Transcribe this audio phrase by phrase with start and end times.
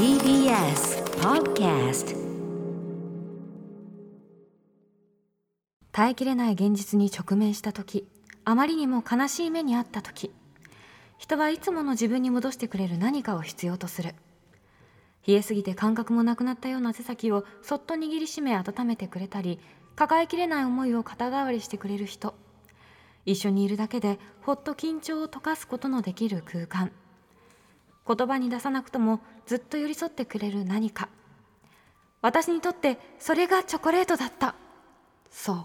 [0.00, 2.16] TBS Podcast
[5.92, 8.08] 耐えきれない現実に直面した時
[8.46, 10.32] あまりにも悲しい目にあった時
[11.18, 14.14] 人はいつもの自分に戻してくれる何かを必要とする。
[15.28, 19.60] 冷えすぎて感覚もなくなったような手先をそっと握りしめ温めてくれたり
[19.96, 22.34] 抱えきれない思いを肩代わりしてくれる人。
[23.26, 26.90] 一緒にいるだけでほっと緊張を溶かすことのできる空間。
[28.16, 31.08] 言葉に出さなくともずっと寄り添ってくれる何か。
[32.22, 34.56] 私にとってそれがチョコレートだった。
[35.30, 35.64] そう。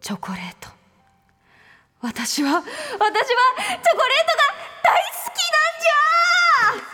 [0.00, 0.68] チョコレート。
[2.00, 4.50] 私は私はチョコレートが
[4.82, 5.42] 大好き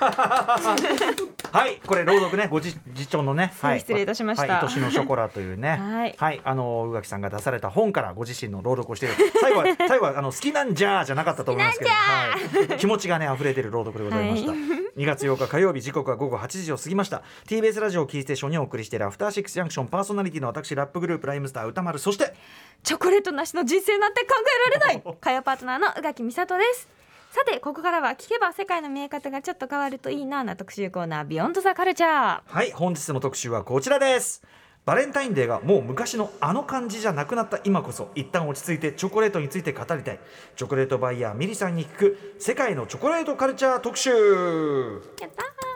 [0.03, 4.55] なんじゃ はい、これ朗読ね、ごじ次長のね、はい、失礼いたしました。
[4.55, 6.41] はい、愛しのショコラというね、はい。
[6.45, 9.15] あの宇垣さんが出された本からご自身の朗読をしている。
[9.41, 12.37] 最後は 最後はあの好きなんじゃーじゃなかったと思いますけど、は
[12.77, 14.51] い、気持ちがね溢れている朗読でございました。
[14.51, 14.61] はい。
[14.99, 17.23] 2月8日火曜日時刻は午後8時を過ぎました。
[17.47, 21.99] TBS ラジオキーステーションにお送りしているアフターシックスジャンクションパーソナリティの私ラップグループライムスター歌丸。
[21.99, 22.35] そして
[22.83, 24.35] チョコレートなしの人生なんて考
[24.71, 25.15] えられない。
[25.21, 26.98] 火曜パートナーの宇垣美里です
[27.31, 34.43] さてここからは聞けば世界の見え方がちょっと変わるといいなな特集コーナービヨンドザカルチャーはい本日の特集はこちらです。
[34.87, 40.21] バレンタインデーがもう昔のあの感じじゃなくなった今こそ一旦落ち着いてチョコレートについて語りたい。
[40.57, 44.11] チョコレートバイヤーミリさんに聞く世界のチョコレートカルチャー特集。
[44.11, 45.68] やったー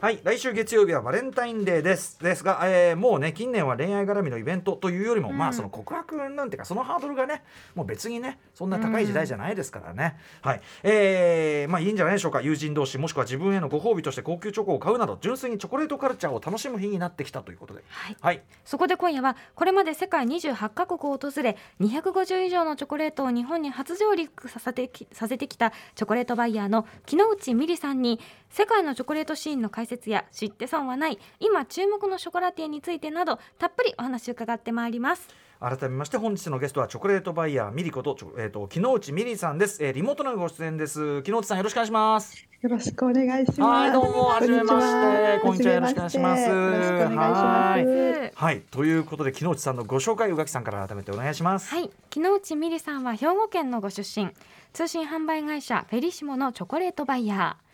[0.00, 2.20] はい来週月曜日はバレンタインデーです。
[2.22, 7.42] ですが、えーもうね近年は恋愛絡みのイベントというよりも、まあその告白なんていうかそのハードルがね
[7.74, 10.60] もう別にねそんな高い時代じゃないですからね、はい。
[10.84, 12.42] えーまあいいんじゃないでしょうか。
[12.42, 17.82] 友人同士もしくは自分へのご褒美として高級チョコを買うなど純粋にチョコレートカルチャーを楽しむ日になってきたということで。
[17.88, 18.16] はい。
[18.20, 18.42] はい。
[18.64, 35.28] そこで今夜はこれまで世界28カ国を訪れ250以上のチョコレートを日本に初上陸させてきさせてきたチョコレートバイヤーの木之内美里さんに世界のチョコレートシーンの解説や知って損はない今注目のショコラティエについてなどたっぷりお話を伺ってまいります。
[35.60, 41.20] 改めまして本日のゲストはチョコレートバイヤーミリことえー、と木之内ミリさんです、えー、リモートのご出演です。
[41.22, 42.46] 木之内さんよろしくお願いします。
[42.60, 43.60] よろしくお願いします。
[43.62, 45.40] はいどうもはじめまして。
[45.42, 45.74] こんにちは。
[45.74, 46.48] よろしくお願いします。
[46.48, 47.10] よろしくお願い。
[47.10, 48.32] します。
[48.36, 48.60] はい。
[48.70, 51.74] ということで木之内さんのご紹介宇垣さんから改めてお願いします。
[51.74, 54.30] はい、木之内美里さんは兵庫県のご出身。
[54.72, 57.67] 通信販売会社フェリシモのチョコレートバイヤー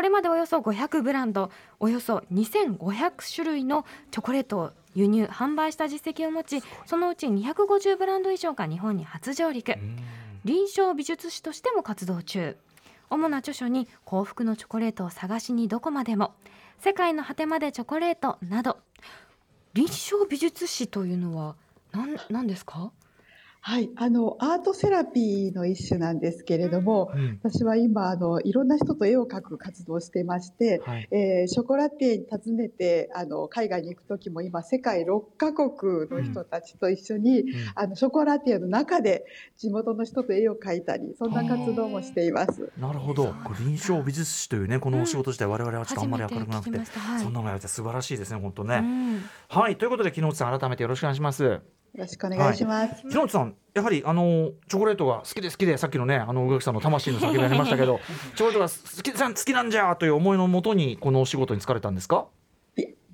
[0.00, 9.74] これまでおよそ500ブランドおよそ2500種類のチョコレートを輸入販売した実績を持ちそのうち250ブランド以上が日本に初上陸。
[10.46, 12.56] 臨床美術師としても活動中。
[13.10, 16.32] 主な著書に幸福のチョコレートを探しにどこまでも
[16.78, 18.78] 世界の果てまでチョコレートなど。
[19.74, 21.56] 臨床美術師というのは
[21.92, 22.90] 何何ですか？
[23.62, 27.38] はい、あのアートセラピーの一種なんですけれども、うん。
[27.42, 31.08] 私は今あのいろんな人と絵を描く活動をしてまして、はい。
[31.10, 37.44] えーショコラティエに訪ねてあの海外に行く時も今世界6カ国の人たちと一緒に、
[37.74, 39.24] あのショコラティエの中で
[39.58, 42.70] 地元の人と絵を描いたりそんな活動もしています。
[42.78, 43.34] なるほど。
[43.58, 46.78] 臨床美術師というねこのお仕事自体、我々はちょっとあんまり明るくなくて。
[46.78, 47.20] はい。
[47.20, 49.24] そんなのがやれて素晴らしいですね本当ね、うん。
[49.48, 49.76] はい。
[49.76, 51.60] ということで木之内さん改めてよろしくお願いします
[51.94, 53.02] よろしくお願いします。
[53.02, 58.00] 木之内さんやはりあのチョコレートが好きで好きでさっきのねあの宇垣さんの魂の叫びがありましたけど
[58.36, 62.26] チョコレートが好きさん好きなんじゃという思いのもとにこのお仕事に疲れたんですか？
[62.26, 62.39] い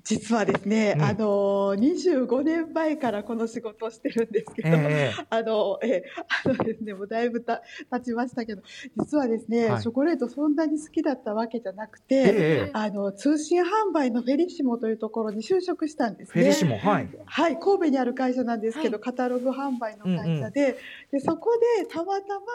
[0.07, 1.03] 実はですね、うん。
[1.03, 6.03] あの25年前からこの仕事をしてるんですけど、ええあの、え、
[6.45, 8.61] あのですね、もうだいぶた経ちましたけど、
[8.97, 9.81] 実はですね、はい。
[9.81, 12.25] チョコレートそんなに好きだったわけじゃなくて、え
[12.67, 16.33] えあの、通信販売のフェリシモというところに就職したんですね。
[16.33, 17.09] フェリシモはい。
[17.25, 20.77] はい、神戸にある会社なんですけど、はカタログ販売の会社で、
[21.11, 22.45] で、そこでたまたま、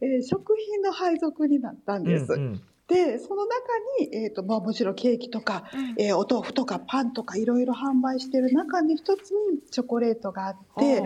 [0.00, 2.32] えー食品の配属になったんです。
[2.32, 5.64] うんうんで、その中に、えっ、と、まあもちろんケーキとか、
[5.98, 11.02] えーお豆腐とかパンとかいろいろ販売してる中に一つにチョコレートがあって、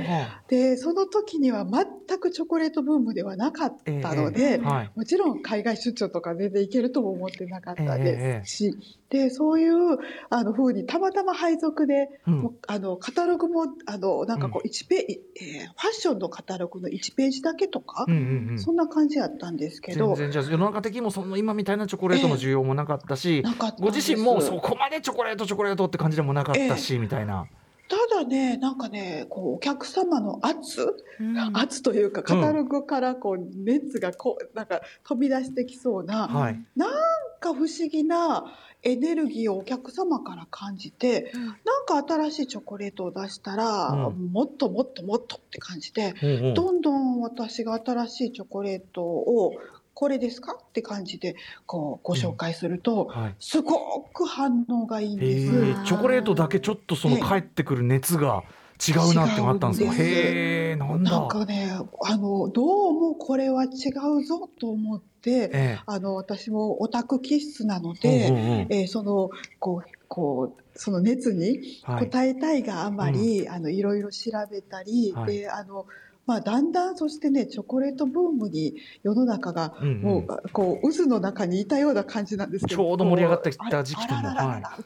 [0.49, 4.91] で、その時には全くチョコレートブームではなかったので、あはい。
[4.95, 9.99] もちろん海外出張とか全然行けるとも思ってなかったえですし、で、そういう、
[10.31, 12.57] あの、風にたまたま配属で、うん。
[12.69, 18.59] あの、カタログも、あの、なんかこう、1ページ、えーファッションのカタログの1ページだけとか、うんうんうん。
[18.59, 27.47] そんな感じだったんですけ全ど、然じゃあ世の中的にもその今みたいなチョコレートの需要もなかったし、なかったんご自身もそこまでチョコレートチョコレートって感じでもなかったし、みたいな。
[27.89, 31.57] ただね、なんかね、こう、お客様の圧、うん。
[31.57, 36.65] 圧というか、カタログからこう、熱がこう、なんか飛び出してきそうな、はい。
[36.77, 36.91] なん
[37.41, 38.45] か不思議な
[38.83, 41.47] エネルギーをお客様から感じて、うん。
[41.47, 44.33] なんか新しいチョコレートを出したら、うん。
[44.33, 46.55] もっともっともっとって感じで、うんうん。
[46.55, 49.55] どんどん私が新しいチョコレートを
[49.93, 51.37] これですかって感じで
[51.67, 53.35] こうご紹介すると、はい。
[53.39, 55.53] すごく反応がいいんへです。
[55.83, 57.21] えチョコレートだけちょっとそのええ。
[57.23, 58.43] 返ってくる熱が
[58.87, 60.03] 違うなってのがあったんですか違うんです。
[60.03, 61.11] へえなんだ。
[61.11, 61.71] なんかね
[62.05, 63.69] あのどうもこれは違
[64.19, 68.45] うぞと思ってえあの私もオタク気質なのえで、うんうんう。
[68.45, 72.07] んえーそのこうこうその熱にはい。
[72.07, 75.37] 答えたいがあまり、あのいろいろ調べたり、はい。
[75.37, 75.87] であの
[76.31, 84.79] まあ、だんだんそしてねチョコレートブームに世の中がもう、こう渦の中にいたような感じなんですけどちょうど盛り上がってきた時期ともあららららら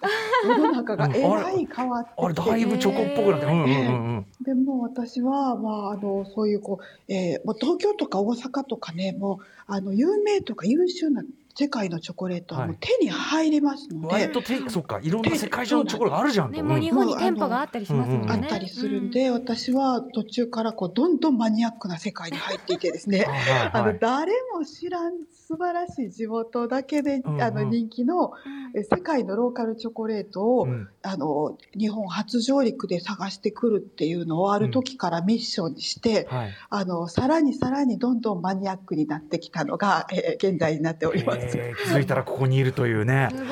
[0.42, 11.22] 世の中がえらい変わってあれだいぶチョコっぽくなってうんうんうんうんでも私は、まあ、あのそういうこう、えー東京とか大阪とかねもうあの有名とか優秀な
[11.56, 14.98] 世界のチョコレートはもう手に入りますので、割とてそっか。
[15.00, 16.56] いろんな世界中のチョコレートがあるじゃんと。
[16.56, 18.24] ね、もう日本に店舗があったりしますもんね。
[18.24, 23.20] うんあったりするんで、私は途中からこうどんどんマニアックな世界に入っていてですね。
[23.24, 23.24] は
[23.66, 23.92] いあはい。
[23.94, 28.32] の誰も知らん素晴らしい地元だけで、あの人気の
[28.74, 30.88] 世界のローカルチョコレートを、うん。
[31.02, 36.50] あの日本初上陸で探してくるっていうのをある時からミッションにして、はい。
[36.70, 41.43] あのさらにさらにどんどんマニアックになってきたのが、えー現在になっております。
[41.54, 43.48] えー気づいたらここにいるというねすごい。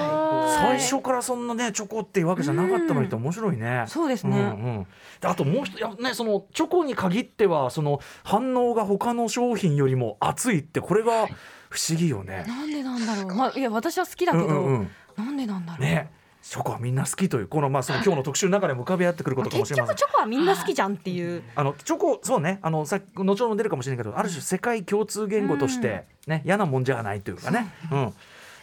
[0.62, 3.84] 最初からそんなねチョコっていうわけじゃなかったのにって面白いね。
[3.88, 4.38] そうですね。
[4.38, 4.48] うんう
[4.80, 4.86] ん、
[5.20, 11.26] であともう一ついやねそのチョコに限ってはその反応が他の商品よりも熱いってこれが
[11.70, 12.44] 不思議よね。
[12.46, 13.34] なんでなんだろう。
[13.34, 15.82] まあいや私は好きだけど、うんうんうんなんでなんだろう。
[15.82, 16.10] ね
[16.42, 19.96] チョコはみんな好きというこのまあその今日の特集の中でも浮かび合ってくるこまあとかもし結れません。
[19.96, 21.42] 局チョコはみんな好きじゃんっていう。
[21.54, 27.72] あのチョコそうねあのさ後ほど出るかもしれないけどある種世界共通言語として、ね嫌なもんじゃないというかね。
[27.90, 28.14] うん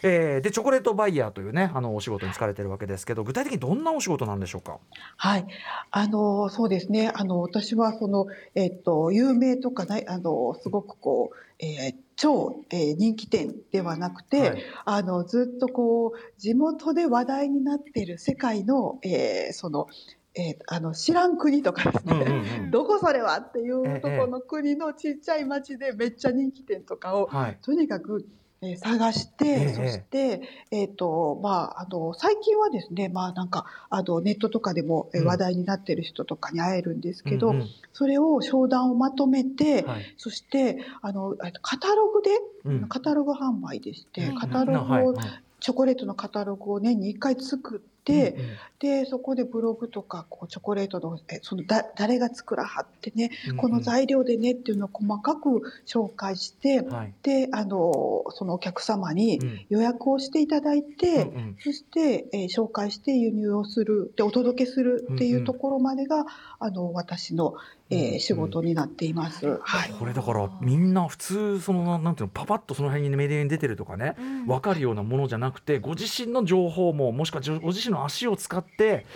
[0.02, 4.78] えーでチョコレートバイヤーというねあのお仕事に就かれてるわけですけど具体的にどんなお仕事なんでしょうか？
[5.18, 5.46] はい、
[5.90, 7.12] あのそうですね。
[7.14, 14.62] あの私はそのえっと有名とかないあのすごくこう、えー超、えー人気店ではなくて、はい。
[14.84, 19.86] あのずっとこう地元で話題になっている世界の、えーその、
[20.34, 22.12] えーあの知らん国とかですね。
[22.12, 22.70] うんうんうん。
[22.72, 27.58] どこそれはっていうええところの国のちっちゃい町でめっちゃ人気店とかをはい。
[27.62, 28.40] とにかく、えー
[28.76, 29.74] 探して、ええ。
[29.74, 37.68] そして、えっ、と、まあ、あの、最近はですね、まあなんか、あの、ネットとかでも話題になってる人とかに会えるんですけど、うんうん。
[37.94, 40.14] それを商談をまとめて、はい。
[40.18, 42.30] そして、あの、えっとカタログで、
[42.64, 42.88] うん。
[42.88, 44.34] カタログ販売でして、うん。
[44.34, 45.14] カタログを、
[45.60, 48.46] チョコレートのカタログを年に1回作って、うんうん。
[48.80, 57.14] で、そこでブログとか、こう、チョコレートの、えそのだ、誰が作らはってね、うんこの材料でねっていうのを細かく紹介して、はい。
[57.22, 59.66] で、あの、そのお客様にうん。
[59.68, 61.56] 予約をしていただいて、うんうん。
[61.62, 66.24] そして、えー紹介して輸入をする、で、お届けするっていうところまでが、
[66.58, 67.54] あの、私の、
[67.90, 69.58] えーうん仕事になっています。
[69.62, 69.90] はい。
[69.98, 74.46] これだからみんな普通そのななんていうのパパッとその辺にメディアに出てるとかねうん。
[74.46, 79.06] 分かるようなものじゃなくてご自身の情報ももしくはご自身の足を使って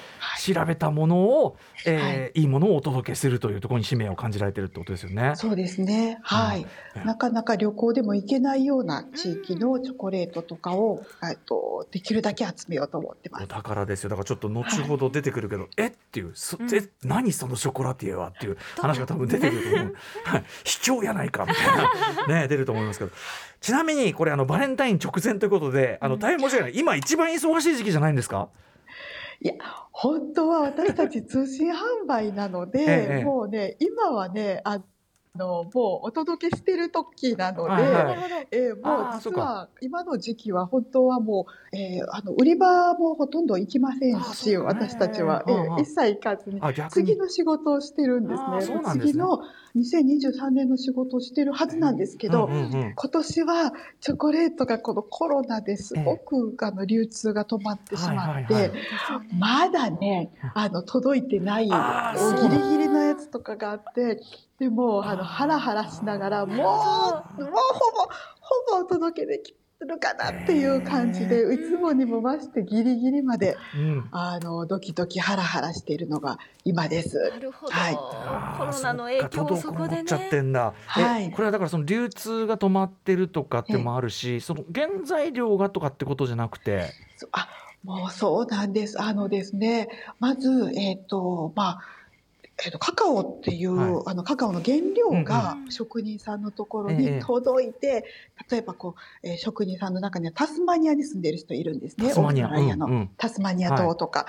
[0.42, 5.32] 調べたものを、えーい、いものをお届けするというところに使命を感じられてるってことですよね。
[5.36, 6.19] そうですね。
[6.22, 6.66] はい。
[6.96, 7.04] うん。
[7.04, 13.44] なかなか旅行でも行けないような地域のチョコレートとかを、えっと、できるだけ集めようと思ってます。
[13.44, 13.46] お。
[13.46, 14.10] 宝ですよ。
[14.10, 15.86] だからちょっと後ほど出てくるけど、え？
[15.86, 16.75] っていうそ、うん。
[16.75, 16.82] え？
[17.04, 19.94] 何そのショコラティエはっていう話が多分出てくると思う。
[20.25, 20.44] はい。
[20.64, 23.10] 卑怯やないかみたいなね出ると思いますけど。
[23.60, 26.78] ちなみにこれあのバレンタイン直前ということであの大変申し訳ない。
[26.78, 28.48] 今一番忙しい時期じゃないんですか？
[29.41, 29.55] いや、
[29.93, 34.81] 本当は私たち通信販売なので、ええもうね、今はね、あ
[35.36, 38.48] の、もうお届けしてる時なので、はいはい。
[38.53, 46.60] えーもう実は今の時期は本当はもう、えーあの売り場もほとんど行きませんあし、私たちは、えー一切行かずに
[46.91, 48.46] 次の仕事をしてるんですね。
[48.48, 49.00] なんですね。
[49.12, 49.41] 次の
[49.76, 58.74] 2023年の仕事をしてるはずなんですけど、うんうんうん今年はチョコレートがこのコロナですごく、あの流通が止まってしまって、はいはいは
[59.24, 59.34] い。
[59.36, 64.20] まだね、あの届いてないギリギリのやつとかがあって、
[64.58, 67.56] でもあのハラハラしながらもうもうほぼ
[68.40, 69.54] ほぼお届けでき
[69.84, 77.19] るかなっていう感じで、いつもにも増してギリギリまでうんあのドキドキハラハラしているのが今です。
[77.31, 77.72] なるほど。
[77.72, 77.94] はい
[78.58, 80.03] コロナの影響をそこでね。
[80.03, 86.91] っちゃってんだ、はいえこれはだからその流通が止まってるとかってもあるしその原材料がとかってことじゃなくて？
[87.17, 87.48] そあ
[87.84, 89.00] もうそうなんです。
[89.00, 89.88] あのですね、
[90.19, 91.81] まず、えっ、と、まあ、
[92.65, 94.03] えっとカカオっていう、はい。
[94.06, 95.73] あのカカオの原料がうんうん。
[95.73, 98.05] 職人さんのところええに届いて、
[98.51, 102.08] 例えばこう、えー職人さんの中にはタスマニアに住んでいる人いるんですね。
[102.08, 102.46] タスマニア。
[102.46, 103.11] オーストラリアの、うんうん。
[103.17, 104.27] タスマニア島とか、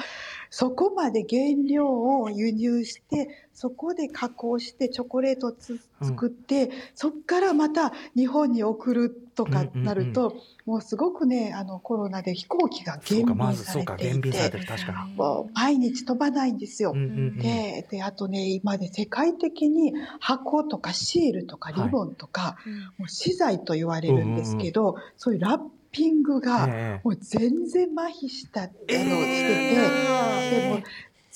[0.50, 5.56] そこまで原料を輸入してそこで加工してチョコレート
[6.02, 10.36] 作って、そこからまた日本に送るとかなると、
[10.66, 14.66] もうすごくねあのコロナで飛行機が減便ずそうかされていててる。
[14.66, 15.16] 確かに。
[15.16, 16.92] もう毎日飛ばないんですよ。
[16.94, 17.40] うんうんうん。
[17.40, 22.58] でであとね今ね世界的に箱とかシールとかリボンとか、
[22.98, 25.60] もう資材と言われるんですけど、そういうラッ
[25.94, 27.02] ピングがええ。
[27.06, 30.84] もう全然麻痺したあのしてて、えでも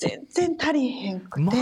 [0.00, 1.56] 全然足りへんくて。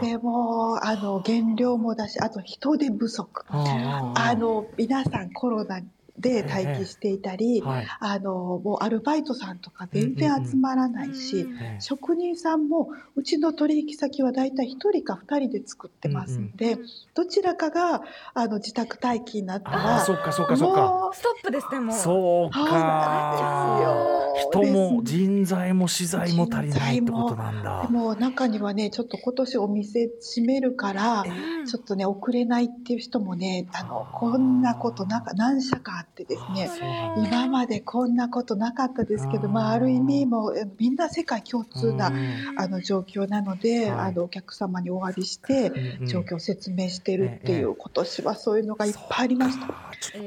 [0.00, 5.82] でもあの原料もだしあと人手不足ああの皆さんコロナ
[6.18, 7.86] で待機していたり、はい。
[7.98, 16.78] あのもうアルバイトさんとか全然集まらないし、ええ職人さんもうちの取引先はだいたい1人か2人で作ってますんで、
[17.14, 18.02] どちらかが
[18.32, 20.82] あの自宅待機になったあらあそっかそっかそっか。
[20.82, 22.78] もうストップですねもうそうそうか。
[22.78, 27.88] なんですよ人も人材も資材も足りないってことなんだで。
[27.88, 36.70] も中にはねちょっと今年お店閉めるからうんちょっとね遅れないっていう人もねあのこんなことなんか何社かあってですね
[37.18, 44.10] 今までこんなことなかったですけどまあ、ある意味もみんな世界共通なうんあの状況なので、はい。
[44.10, 45.72] あのお客様にお詫びして
[46.06, 49.74] 状況を説明してるっていう、ええ今年はそういうのがいっぱいありました。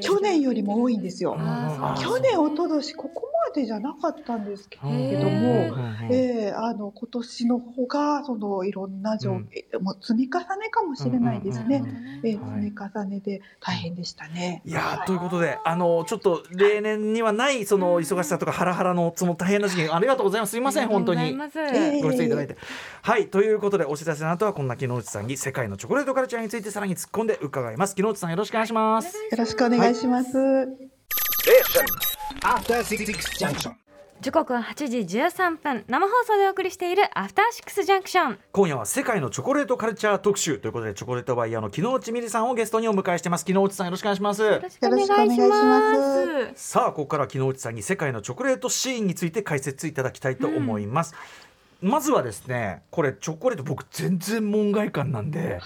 [0.01, 1.38] 去年よりも多いんですよ。
[2.00, 3.10] 去年、こ
[3.48, 4.89] までじゃなかったんですけどと
[5.30, 5.75] も、
[6.12, 9.50] ええあの今年の方がそのいろんな状、うん
[9.82, 11.77] もう積み重ねかもしれないですね。
[11.77, 14.62] うんうんえ積み重ねで大変でしたね。
[14.66, 21.22] いやーということであのちょっと例年にはないその忙しさとかハラハラのその大変な時期ありがとうございますすいません本当に。
[21.22, 22.58] ありがとうございますええご出演いただいて。
[23.01, 29.16] はいということでお知らせの後はこんな木之内さんに世界のチョコレートカルチャーについてさらに突っ込んで伺います木之内さんよろしくお願いします。
[29.16, 30.38] よろしくお願いします。
[31.48, 32.07] Six Junction.
[34.22, 35.86] 時刻は8時13分。
[35.88, 43.46] 生放送でお送りしているアフターシックスジャンクション今夜は世界のチョコレートカルチャー特集ということでチョコレートバイヤーの木之内美里さんをゲストにお迎えしてます。
[43.46, 44.41] 木之内さんよろしくお願いします。
[44.44, 46.70] よろしくお願いしまます。
[46.70, 51.15] さあここから木之内さんに世界のチョコレートシーンについて解説いただきたいと思います、
[51.82, 55.60] まずはですねこれチョコレート僕全然門外観なんで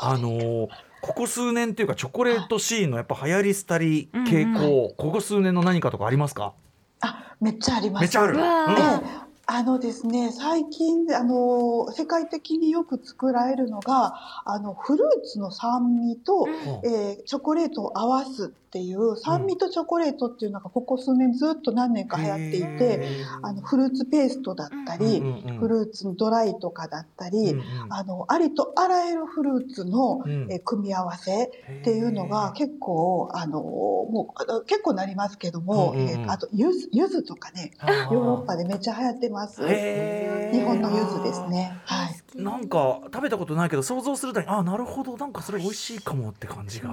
[0.00, 0.68] あのー
[1.02, 6.54] ここ数年っていうかチョコレートシーンのやっぱ流行り廃り傾向、ここ数年の何かとかありますか？
[7.00, 8.02] あ、めっちゃあります。
[8.02, 8.40] めっちゃある、うん。
[8.40, 16.46] あのですね、最近あの世界的によく作られるのがあのフルーツの酸味と、
[16.84, 23.06] えーチョコレートを合わすっていう酸味とチョコレートっていうのがここ数年ずっと何年か流行っていて、
[23.42, 25.20] あのフルーツペーストだったり、
[25.60, 27.54] フルーツのドライとかだったり、
[27.90, 30.24] あのありとあらゆるフルーツの、
[30.64, 31.50] 組み合わせっ
[31.84, 35.94] ていうのが結構あのもう結構なりますけども、
[36.28, 37.72] あとゆずゆずとかね
[38.10, 39.60] ヨーロッパでめっちゃ流行ってます。
[39.60, 41.78] 日本の柚子ですね。
[41.84, 42.11] はい。
[42.34, 46.90] なんか食べたことないけど想像するとあなるほどなんかそれ美味しいかもって感じが。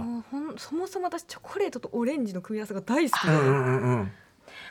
[0.58, 4.12] そもそも私チョコレートとオレンジの組み合わせが大好きで、うんうんうんうん。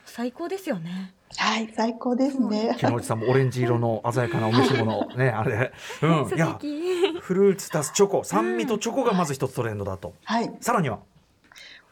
[0.05, 2.75] 最高ですよねはい、最高ですね。
[2.79, 5.73] 木之内さんもオレンジ色の鮮やかなお召し物ね あれ。
[6.03, 6.29] うん。
[6.29, 10.15] 素いや敵フルーツ足すチョコ酸味とチョコがまず一つトレンドだと。
[10.25, 10.51] はい。
[10.61, 11.01] さらには。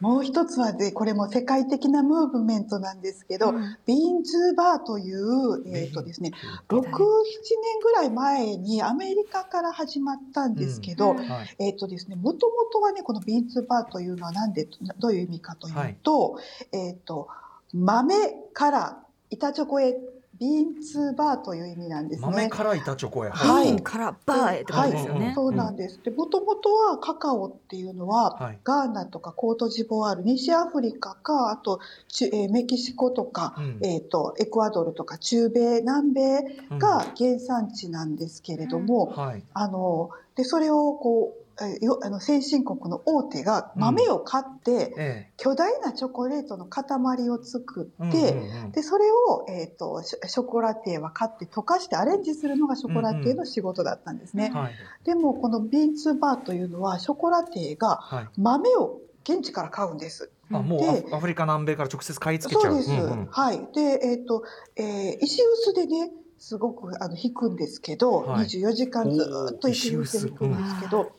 [0.01, 3.77] もう一つはで、これも世界的なムーブメントなんですけど、うん。
[3.87, 6.33] ビーンズバーという、えっ、とですね、
[6.69, 6.93] 6、7年
[7.83, 11.17] ぐらい前にアメリカから始まったんですけど、うん。
[11.19, 11.57] はい。
[11.59, 16.39] えっ、とですね、もともとはね、このビーンズバーというのはなんで、どういう意味かというと、
[16.73, 17.29] えっ、と、
[17.73, 18.15] 豆
[18.53, 19.97] から板チョコへ
[20.39, 22.29] ビーンズバーという意味なんですね。
[22.29, 23.33] 豆から板チョコや。
[23.33, 26.01] はいからバーへってことですよね、そうなんです。
[26.03, 36.43] で、もともとはカカオっていうのは、はいガーナとかコートジボワール、西アフリカか、あと、ちえーメキシコとか、うんえっ、と、エクアドルとか中米、南米
[36.79, 39.43] が原産地なんですけれども、はい。
[39.55, 41.46] あの、で、それをこう、えー
[41.81, 46.85] よあの先進国の大手が豆を買って、え巨大なチョコレートの塊
[47.31, 48.09] を作え。
[48.09, 54.51] って、うんうんうんで、それを、えっ、と、ショショコラティエは買って溶かしてアレンジするのがショコラティエの仕事だったんですね。
[54.53, 58.29] はいでも、このビーンツバーというのは、ショコラティエがはい。
[58.37, 60.31] 豆を現地から買うんです。
[60.53, 62.73] あもうでアアフリカ南米から直接買い付けちゃう。
[62.75, 62.93] そうです。
[62.93, 63.59] んうんはい。
[63.75, 64.45] で、えっ、と、
[64.77, 71.13] えー石臼でね、すごくあの引くんですけど、はい24時間ずーっと石臼で引くんですけど、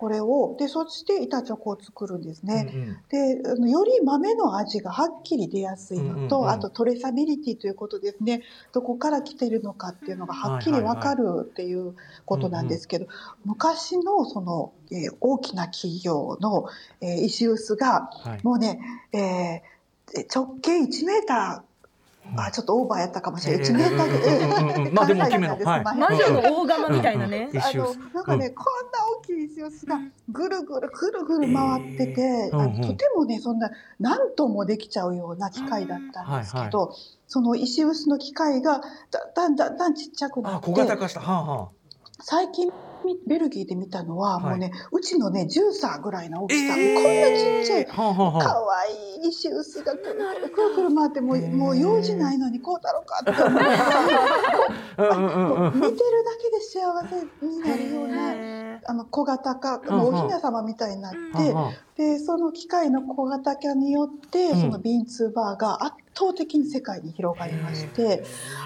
[0.00, 2.72] これを、で、そして板チョコを作るんですね。
[2.74, 8.40] うんうんで、あのより豆の味がはっきり出やすいのと、うんうんうんあとトレーサビリティということですね。
[8.72, 13.08] どこから来ているのかっていうのがはっきりわかるっていうことなんですけど、
[13.44, 16.64] 昔のその、えー大きな企業の、
[17.02, 18.40] えー石臼が、はい。
[18.42, 18.80] もうね、
[19.12, 19.80] えー
[20.34, 21.69] 直径1メーター
[22.36, 23.66] あちょっとオーバーやったかもしれない。
[23.66, 24.38] ええ1メーターぐらい。
[24.38, 27.50] うんうんうんうんまあでも大きめのはい魔女の大釜みたいなね。
[27.54, 36.94] あのなんかね、こんな大きい石臼がぐるぐるぐるぐる回ってて、とてもねそんな何トンもできちゃうような機械だったんですけど、
[37.26, 41.20] その石臼の機械がだんだんだんだんちっちゃくなあって小型化した。
[41.20, 41.68] はあはあ。
[42.22, 42.72] 最近み
[43.26, 48.78] ベルギーで見たのは、はいもうねうちのねジューサーぐらいの大きさ、えーこんなちっちゃいはあはあは可あ。
[48.80, 53.60] 愛い石臼がくるくるくるくる回ってもう,、へーもう用事ないのにこうだろうかって思う
[54.98, 55.74] うんうんうんうん。
[55.74, 55.96] 見てるだ
[56.36, 61.12] けで幸せになるようなあの小型化うんもうお雛様みたいになっ
[61.96, 68.22] て、でその機械の小型化によって、うんそのビンツーバーが圧倒的に世界に広がりまして、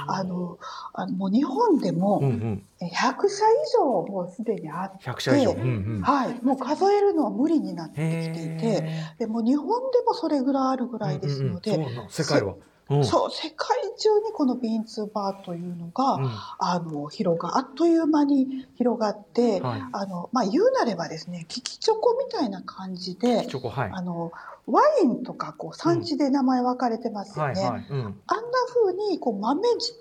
[0.09, 0.59] あの
[0.93, 2.63] あのもう日本であもうんうん。
[2.81, 5.53] 100社以上もうすでにあって、100社以上。
[5.53, 5.65] うんう
[6.01, 6.03] ん。
[6.03, 12.57] はい、もう数えるのは無理になってきていて、へでもう日本でもそれぐらいあるぐらいですので、うんうん世界は。
[12.91, 19.83] うんそう世界中にこのビンツーバーというのが、うんあの広があっという間に広がって、はい。
[19.93, 23.91] あのまあ言うなればですねキキチョコみたいな感じでチョコはい。
[23.93, 24.33] あの
[24.67, 27.63] ワインとかこう産地で名前分かれてますよね。
[27.65, 27.85] あんな
[28.75, 29.99] 風にこう豆自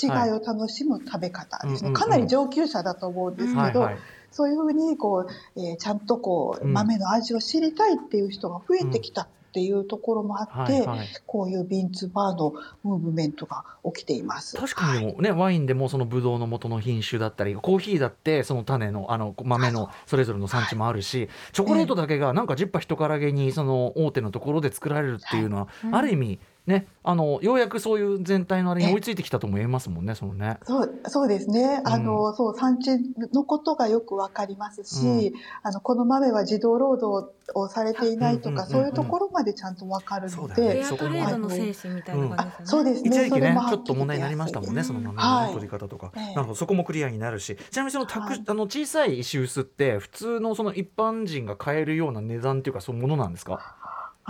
[0.00, 3.88] 体の違いを楽しむ食べ方ですね、うんうんうんかなり上級者だと思うんですけど。
[4.30, 11.08] そういう風にこう、えーちゃんとこううん豆の味を知りたいっていう人が増えてきたっていうところもあって、はいはい。
[11.26, 12.52] こういうビンツバーの
[12.84, 14.56] ムーブメントが起きています。
[14.56, 25.94] 確かにでもねワインでもそのブドウの元の品種だったりコーヒーだってその種のあの豆のそれぞれの産地もあるしチョコレートだけがなんかジッパ人からげにその大手のところで作られるっていうのはうん。
[25.94, 26.38] ある意味
[26.68, 30.58] ねあのようやくそういう全体のあれに追いついてきたとも言えますもんねそのね。
[30.64, 32.90] そうそうですね、あのそう産地
[33.32, 41.36] のことがよくわかりますし、あのこの豆は児童労働をされていないとか、うんうんうんうんそういうところまでちゃんとわかるので、そうだよね。
[41.38, 42.62] の精神みたいな感じですよね。
[42.62, 43.08] あそうですね。
[43.08, 45.46] 一時期ねちょっと問題になりましたもんねその豆はい。
[45.48, 46.26] の取り方とか、ええ。
[46.34, 46.54] なるほど。
[46.54, 47.56] そこもクリアになるし。
[47.70, 48.44] ちなみにそのたく、はい。
[48.46, 53.76] あの小さい石臼って普通のその一般人が買えるような値段っていうかそういうものなんですか？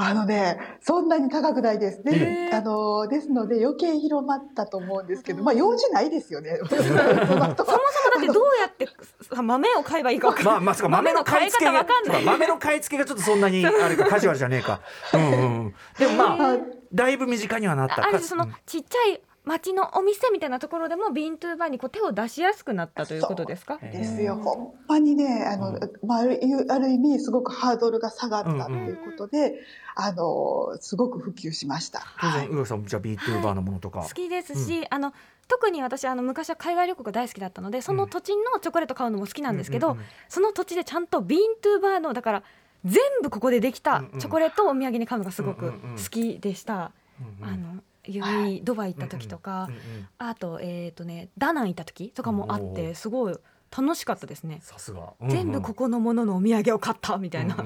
[0.01, 2.05] あのね、そんなに高くないです。
[2.05, 6.57] で、へーあのですので余計広まったと思うんですけど、まあ用事ないですよね。
[6.69, 8.87] そもそもだってどうやって
[9.35, 10.55] さ豆を買えばいいか分かんない。
[10.63, 14.81] まあまあ豆の買い付けが豆の買い方わか豆の買い付けがちょっとそんなにあれかカジュアルじゃねえか。
[15.15, 15.75] うんうんうん。
[15.99, 16.61] でもまあはい
[16.93, 18.03] だいぶ身近にはなった。
[18.03, 23.79] ある種そのうんちっちゃい町のお店みたいなところでもビントゥーバーにこう手を出しやすくなったということですか？
[23.79, 24.37] ですよ。
[24.37, 29.55] ほんまにね、あの、うんまあ、あるある意味すごくハードルが下がったということで、
[30.01, 32.05] あのすごく普及しました。
[32.21, 32.49] 当然はい。
[32.49, 34.03] 宇垣さんもじゃあ B2 バーのものとか。
[34.03, 35.13] 好きですし、あの
[35.49, 42.43] 特に私あの昔は海外旅行が大好きだったのでその土地のチョコレート買うのも好きなんですけど、うんうんうんその土地でちゃんとビントゥーバーのだから
[42.85, 46.93] 全部ここでできたうんうんチョコレートをお土産に買うのがすごくうんうんうん好きでした。
[47.21, 53.37] うんうんあの UAE ドバイ行った時とか、うんうんあとえっ、とねダナン行った時とかもあってすごい
[53.77, 54.61] 楽しかったですね。
[54.63, 55.13] さすが。
[55.29, 57.57] 全部ここのもののお土産を買ったみたいな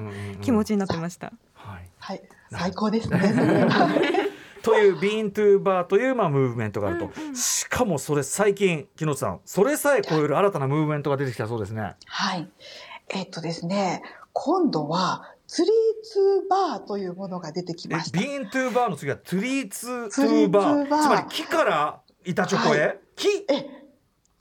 [0.41, 1.31] 気持ちになってました。
[1.63, 1.89] はい。
[1.99, 2.21] はい。
[2.51, 3.19] 最高ですね。
[4.63, 7.35] という B2 バーというまあムーブメントがあるとうんうん。
[7.35, 11.95] しかもそれ最近木野さんそれさえ超える新たなムーブメントが出てきたそうですね。
[12.05, 12.49] はい。
[13.09, 15.71] えっとですね、今度はツリー
[16.03, 18.19] ツーバーというものが出てきえました。
[18.19, 23.27] ビーントゥーバーの次はツツリーツーバーつまり木から板チョコへ、は木？
[23.49, 23.82] え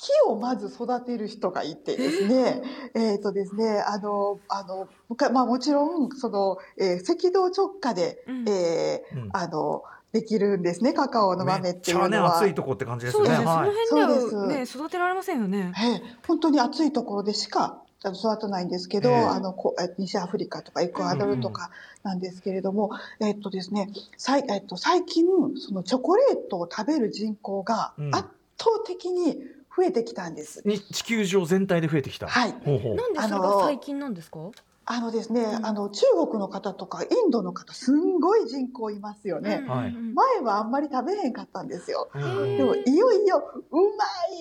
[0.03, 2.63] 木をまず育てる人がいてですね、
[2.95, 4.89] えっとですね、あの、あの、
[5.33, 12.37] まあもちろん、その、えー赤道直下で、うんえーうんあの、できるんですね、カカオの豆っめってちゃねいうのは。
[12.37, 13.41] 暑いとこって感じですそうです。
[13.41, 13.71] はい。
[13.87, 15.73] その辺ではね育てられませんよね。
[15.81, 21.71] ええ本当に暑いところでしかあの育たないんですけど、ええあのこえ西アフリカとかエクアドルとか
[22.03, 23.89] なんですけれども、えっとですね、
[24.19, 25.25] さいえっと最近
[25.57, 29.39] そのチョコレートを食べる人口がうん圧倒的に
[29.77, 30.63] 増えてきたんです。
[30.67, 32.27] に地球上全体で増えてきた。
[32.27, 32.53] はい。
[32.65, 32.95] ほうほう。
[32.95, 34.39] なんでそれが最近なんですか？
[34.85, 39.65] あのですね、うんあの中国の方とかインドの方すんごい人口いますよね。
[39.69, 42.11] はいうん前はあんまり食べへんかったんですよ。
[42.13, 43.39] うんでもいよいよ
[43.71, 43.81] うま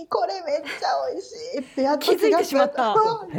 [0.01, 2.95] いこれめっちゃ美味しいってやっと気づいてしまった
[3.31, 3.37] みん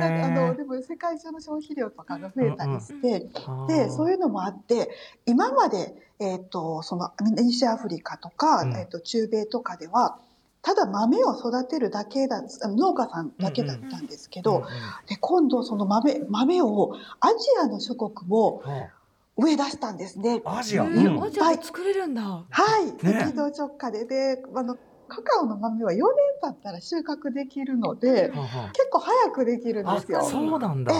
[0.00, 4.90] なあのでも世界中の消費量とかが増えたりして、あーでそういうのもあって
[5.26, 10.18] 今まで、えー、とその西アフリカとか、うんえー、と中米とかでは
[10.62, 14.68] ただ豆を育てるだけだ農家さんだけだったんですけど、うんうん
[15.08, 18.90] で今度その豆豆をアジアの諸国もは
[19.36, 20.40] 植え出したんですね。
[20.44, 20.84] あアジア？
[20.84, 22.22] アジアで作れるんだ。
[22.22, 22.44] は
[22.80, 24.76] い、ね赤道直下でであの
[25.08, 26.02] カカオの豆は4年
[26.42, 30.20] 経ったら収穫できるのではあは結構早くできるんあですよ。
[30.20, 30.92] あそうなんだ。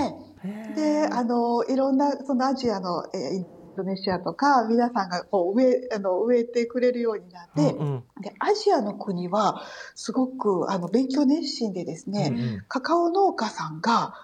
[0.74, 8.04] であのいろんなそのアジアの、えードネシアとか皆さんがこう植えあの植えてくれるようになって、うんうん。
[8.22, 9.62] でアジアの国は
[9.94, 12.64] すごくあの勉強熱心でですね、うんうん。
[12.68, 14.14] カカオ農家さんが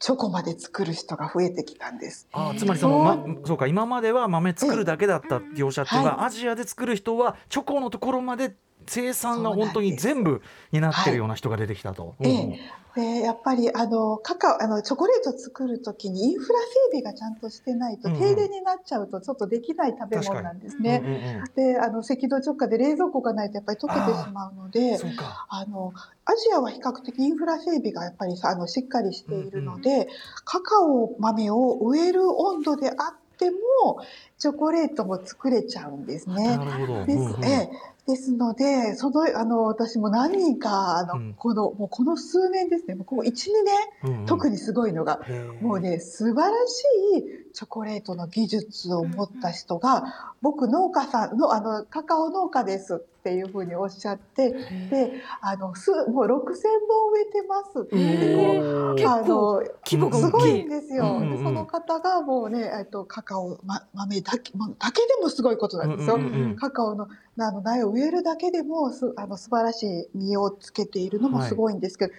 [0.00, 2.26] チョコまで作る人が増えてきたんです。
[2.32, 8.54] あーつまりその、ま、そうか今までは豆作るだけだった業者っていうのが、はアジアで作る人はチョコのところまで
[8.90, 12.16] 生産が本当に全部になってるような人が出てきたと。
[12.20, 12.60] ええ。
[12.96, 16.58] でやっぱりあのカカオあのチョコレート作るときにインフラ
[16.90, 18.20] 整備がちゃんとしてないと、うんうん。
[18.20, 21.00] 停電になっちゃうとちょっとできない食べ物なんですうんね。
[21.04, 21.44] うんうん。
[21.54, 24.98] であの赤道直下で冷蔵庫がないとやっぱり溶けてしまうので。
[25.48, 25.92] あの
[26.24, 30.08] アジアは比較的インフラ整備がやっぱりさあのしっかりしているので、
[30.44, 32.96] カカオ豆を植える温度であっ
[33.36, 34.00] ても
[34.38, 36.56] チョコレートも作れちゃうんですね。
[36.56, 37.04] なるほど。
[37.04, 37.44] です,、うんうん。
[37.44, 41.34] ええですので、その、あの、私も何人か、あの、うん。
[41.34, 43.30] この、もうこの数年ですね、もうこの1、2
[44.02, 44.26] 年、うんうん。
[44.26, 45.20] 特にすごいのが、
[45.60, 46.82] もうね、素晴らし
[47.18, 54.50] いチョコレートの技術を持った人が、僕農家さんの、あの、カカオ農家ですっていうふうにおっしゃって、
[54.90, 56.40] で、あの、す、もう6000本
[57.12, 61.04] 植えてますってへこーう、結構あの、規模がすごいんですよ。
[61.04, 61.36] うんうんうん。
[61.36, 66.16] でその方がもうね、えっと、カカオ、ま、豆だけ、だけでもすごいことなんですよ。
[66.16, 66.56] うんうんうん。
[66.56, 72.12] カカオのあの苗を植えるだけでもすあの素晴らしい実をつけているのもすごいんですけど、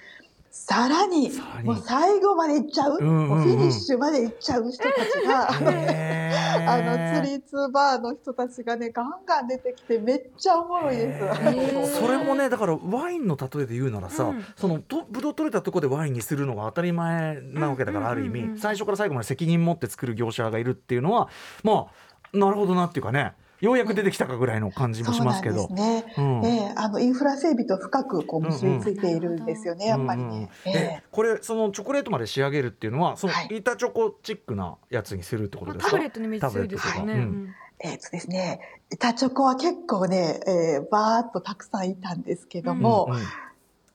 [0.51, 1.67] さらにさらに。
[1.67, 3.27] もう最後までいっちゃう,、うんうんうん。
[3.29, 5.47] もうフィニッシュまでいっちゃう人たちが、
[6.73, 11.95] あの釣りツーバーの人たちがねガンガン出てきてめっちゃおもろいです。
[11.99, 14.43] それもねだからワインの例えで言うならさ、うん。
[14.57, 21.29] そのとぶどう取れたところでワインにするのが当たり前なわけだから、ある意味、最初から最後まで責任持って作る業者がいるっていうのは
[21.63, 21.87] ま
[22.33, 25.67] あなるほどなっていうかねようやく出てきたかぐらいの感じもしますけど。
[25.67, 25.75] そう。
[25.75, 26.23] なんですね。
[26.25, 26.45] うん。
[26.45, 30.49] ええあのインフラ整備と深くこう結びついているんですよね、やっぱりうんうんね。
[30.65, 31.03] ええ。
[31.11, 33.47] これそのチョコレートまで仕上げるっていうのはそのはい。
[33.51, 37.27] 板チョコチックなやつにするってことですか、タブレットにめっちゃ強いですよね。
[37.79, 38.59] ええっとですね、
[38.91, 43.21] 板チョコは結構ね、えー、バーっとたくさんいたんですけども、うんうん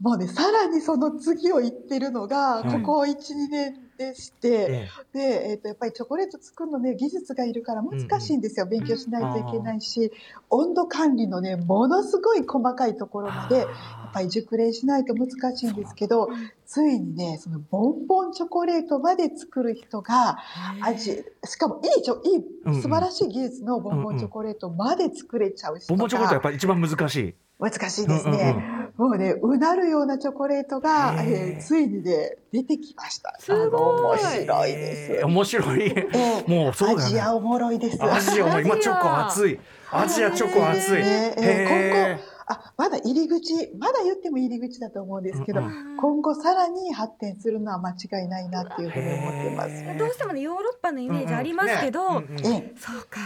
[0.00, 2.82] もうね、さらにその次を言ってるのが、はい。
[2.82, 8.66] ここ1、2年でして、えで、えっ、と、やっぱりチョコレート作るのね、技術がいるから難しいんですよ。
[8.66, 10.12] 勉強しないといけないし、
[10.50, 13.68] 温度管理のね、ものすごい細かいとこえろまで、やっ
[14.12, 16.28] ぱり熟練しないと難しいんですけど、
[16.66, 20.38] ついにね、そのボンボンチョコレートまで作る人が、
[20.82, 22.78] 味、しかもいいちょ、いうんうん。
[22.78, 27.34] い、素晴らしい技術のボンボンチョコレートまで作れちゃう人ボンボンチョコレートはやっがぱり一番難しい。
[27.58, 28.54] 難しいですね。
[28.56, 33.36] うんうんもうね、うなるようなチョコレートが、えーついにね、出てきました。
[33.38, 35.12] すごい面白いです。
[35.12, 35.82] えー面白い。
[35.82, 36.08] え
[36.48, 38.02] えもうそうだよねアジアおもろいです。
[38.02, 39.60] アジアも今チョコ熱い。
[39.92, 40.80] アジアチョコ熱い。
[40.80, 49.98] 熱いですねえへあ、まだ入り口、まだ言っても入り口だと思うんですけど、うんう今後さらに発展するのは間違いないなっていうふうに思ってます。
[49.98, 53.20] どうしてもねヨーロッパのイメージありますけど、うんうんねうんうんええそうか。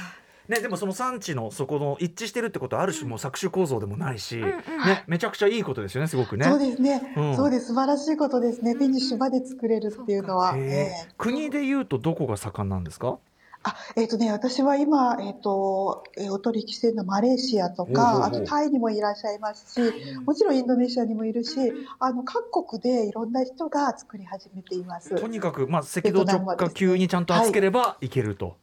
[0.51, 4.53] ね、でもその産地のそこの一致してるってことはある種もう搾取構造でもないし、うんうん。
[4.53, 6.45] ね、めちゃくちゃいいことですよねすごくね。
[6.45, 7.37] そうですね、うん。
[7.37, 7.69] そうです。
[7.69, 8.75] 素晴らしいことですね。
[8.75, 10.55] フィニッシュまで作れるっていうのは。
[10.57, 11.09] ええ。
[11.17, 13.19] 国でいうとどこが盛んなんですか？
[13.63, 19.93] あ、えっ、とね、私は今、えっ、と、えーお取引しているのはマレーシアとか、あとタイにもいらっしゃいますし、
[20.25, 21.59] もちろんインドネシアにもいるし、
[21.99, 25.15] あの、各国でいろんな人が作り始めています。
[25.15, 28.47] とにかく、まあ、赤道直下級にちゃんと厚ければいけると。
[28.47, 28.55] はい、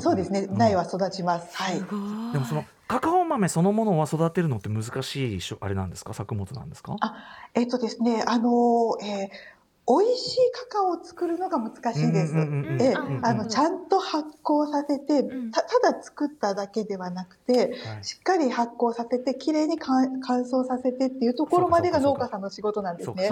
[0.00, 0.40] そうですね。
[0.40, 1.56] うん苗は育ちます。
[1.56, 1.76] はい。
[2.32, 6.12] でもそのカカオ豆そのものは育てるのって難しいしょあれなんですか？
[6.12, 6.96] 作物なんですか？
[7.54, 9.28] えっ、とですね、あの、えー
[9.88, 12.34] 美味しいカカオを作るのが難しいです。
[12.78, 23.30] えあのちゃんと発酵させてんたただ作っただけではなくてはいしっかり発酵させてきれいに乾乾燥させてっていうところまでが農家さんの仕事なんですね。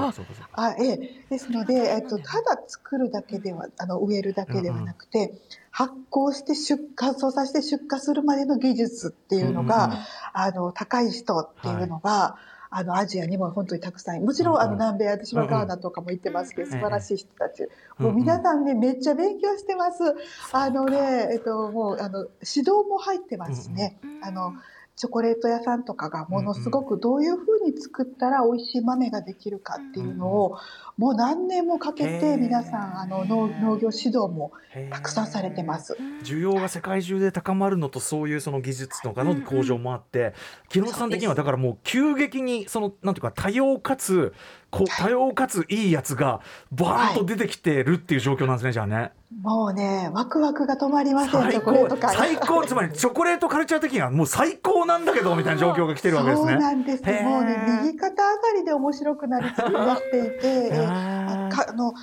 [0.53, 5.35] あええ、ですので、えっと、ただ作るだけではあの植えるだけではなくて、
[5.79, 10.05] 発酵して出乾燥させて出荷するまでの技術っていうのが、うんうんうん。
[10.33, 12.35] あの高い人っていうのが、
[12.69, 20.03] あのアジアにも本当にたくさんいもちろん、あの南米私はガーナとかも行ってますけど、うん素晴らしい人たち、うんもう皆さんねめっちゃ勉強してます。
[20.51, 24.01] あのねえっともうあの指導も入ってますしね。
[24.21, 24.55] あの
[24.99, 30.59] チョコレート屋さんとかがものすごくどういうふうに作ったら美味しい豆ができるかっていうのを
[30.97, 34.51] もう何年もかけて皆さんあの農農業指導も
[34.91, 35.97] たくさんされてます。
[36.25, 40.35] 需要が世界中で高まるのとそういうその技術とかの向上もあって、
[40.69, 44.35] 木下さん的にはだからもう急激にそのなんていうか多様かつ
[44.71, 46.41] こう多様かついいやつが
[46.73, 49.13] バーンと出てきてるっていう状況なんですね、じゃあね。
[49.43, 52.17] もうねワクワクが止まりませんチ最ョコレー高ト界。
[52.17, 56.57] 最高つまりチョコレートカルチャー的にはもう最高なんだけどみたいな状況が来てるわけですそうね。
[56.57, 57.03] なんです。
[57.03, 61.95] もうね右肩上がりで面白くなりつつあっていて、えあの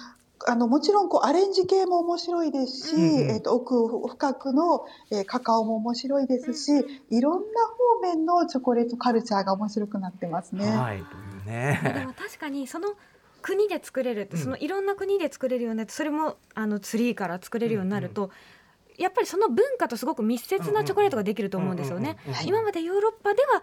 [0.47, 6.71] あのもちろんこうアレンジ系も面白いですし、うんうんえっと奥深くの、えーカカオも面白いですし、
[7.09, 7.41] いろんな
[8.01, 10.65] 方面のチョコレートカルチャーが面白くなってますね。
[10.65, 11.03] はい
[11.45, 12.95] というまあでねも確かにその
[13.41, 14.41] 国で作れるって、うん。
[14.41, 18.31] そのいろんな国で作れるようになってそれもあのツリーから作れるようになると、
[18.97, 22.17] やっぱりその文化とすごく密接なチョコレートができると思うんですよね。
[22.45, 23.61] 今までヨーロッパでは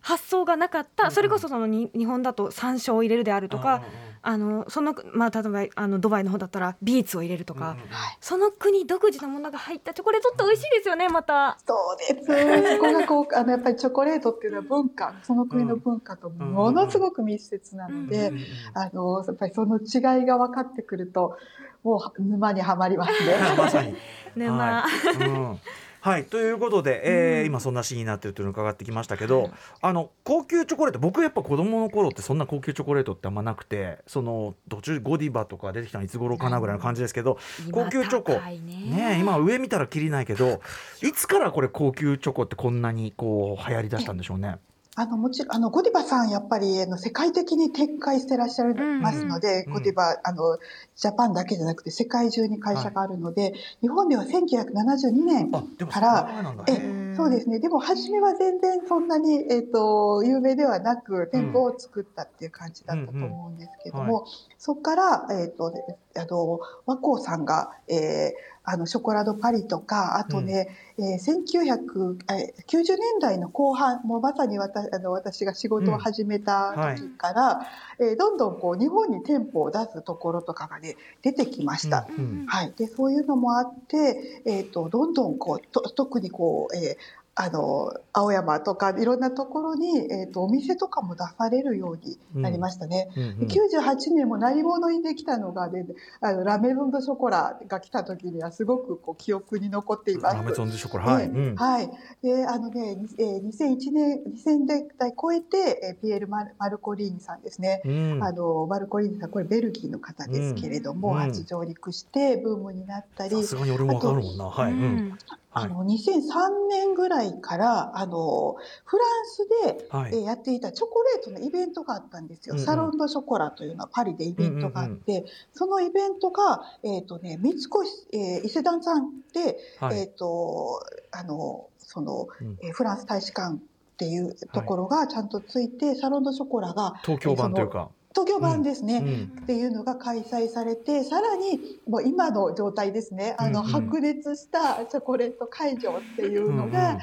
[0.00, 3.82] 発想がなかったそれこそそのに日本だと山椒を入れるであるとか、
[4.22, 7.76] あのそのまあ例えばあのドバイの方だったらビーツを入れるとか、
[8.20, 11.58] その国独自のものが入ったチョコレートって美味しいですよねまた。
[11.66, 12.76] そうです。
[12.76, 18.32] そこがこう、あの、やっぱりチョコレートっていうのは文化、その国の文化とものすごく密接なので、
[18.74, 21.36] あの、やっぱりその違いが分かってくると、
[21.84, 23.36] もう沼にはまりますね。
[23.56, 23.94] まさに。
[24.34, 25.14] 沼、はい。
[25.16, 25.58] うん。
[26.00, 26.24] はい。
[26.24, 27.46] ということで、えーうん。
[27.46, 37.38] 今そんなシーンになってるというのを伺ってきましたけど、あの高級チョコレート僕やっぱ子供の頃ってそんな高級チョコレートってあんまなくてその途中ゴディバとか出てきたのいつ頃かなぐらいの感じですけど、
[37.70, 38.58] 高級チョコね。
[38.58, 40.60] ねえ今上見たらきりないけど
[41.02, 44.56] いつからこれ高級チョコってこんなにこう流行りだしたんでしょうね？
[44.96, 49.72] あの、もちろん、あの、ゴディバさん、やっぱり、あの、世界的に展開してらっしゃいますので、うん。
[49.74, 50.58] ゴディバ、あの、
[50.94, 56.64] ジャパンだけじゃなくて、世界中に会社があるので、日本では1972年から。
[56.68, 57.58] えそうですね。
[57.58, 64.26] でも、初めは全然そんなに、えっ、と、有名ではなく、店舗を作ったっていう感じだったと思うんですけども、
[64.58, 65.72] そこから、えっ、と、
[66.16, 77.66] あの、和光さんが、えーあの、ショコラドパリとか、あとね、えー1990年代の後半、もうまさに私あの私が仕事を始めた時から、
[78.00, 82.06] えーどんどんこう、日本に店舗を出すところとかがね、出てきました。
[82.08, 82.72] うんうんはい。
[82.76, 86.96] で、そういうのもあって、えっ、と、どんどんこう、と特にこう、えー
[87.36, 93.10] あの、青山とかいろんなところに、えっ、と、お店とかも出されるようになりましたね。
[93.16, 95.84] うんうんで98年も何者にできたのがね、
[96.20, 100.36] あの、ラメゾンドショコラが来た時にはすごくこう記憶に残っています。
[100.36, 101.24] ラメゾンでしょこれはい。
[101.24, 101.90] ええうんはい。
[102.22, 107.82] で、あのね、にえー2001年、2000年代超えて、えーピエール・マルマルコリーニさんですね。
[107.84, 114.44] うんあの、マルコリーニさん、これベルギーの方ですけれども、うん初上陸してブームになったり、さすがに俺もわかるもんな。
[114.44, 114.72] はい。
[114.72, 115.18] うん
[115.54, 120.12] あの、2003年ぐらいから、あの、フランスで、はい。
[120.14, 122.58] えーやっていたチョコレートのイベントがあったんですよ。
[122.58, 127.68] サロンドショコラというのはパリでイベントがあって、そのイベントが、えっ、とね、三越、
[128.12, 130.00] えー伊勢丹さんで、はい。
[130.00, 132.58] えっ、と、あの、その、うん。
[132.62, 133.58] えーフランス大使館っ
[133.96, 137.90] ていうところがちゃんとついて、サロンドショコラが東京版というか。
[138.14, 138.98] 東京版ですね。
[138.98, 147.00] うんっていうのが開催されて、さらにもう今の状態ですね、あの、うんうん白熱したチョコレート会場っていうのが、うんうん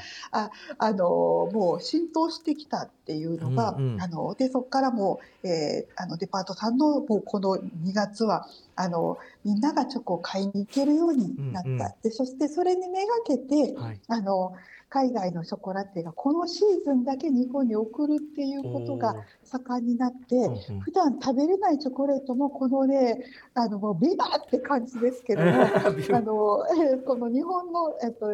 [0.79, 1.05] あの、
[1.51, 11.69] もう浸透してきたっていうのが、うんうんあの、で、そこからもう、えーあの、デパートさんの、もうこの2月は、あの、みんながチョコを買いに行けるようになった。
[11.69, 13.99] うんうんで、そしてそれにめがけて、はい。
[14.07, 14.53] あの、
[14.91, 20.79] 海外のショコラティエがこのシーズンだけ日本に送るっていうことが盛んになって、うんうん。
[20.81, 23.23] 普段食べれないチョコレートもこのね、
[23.53, 28.27] あのもうビバって感じですけどあの、えーこの日本の、えっと、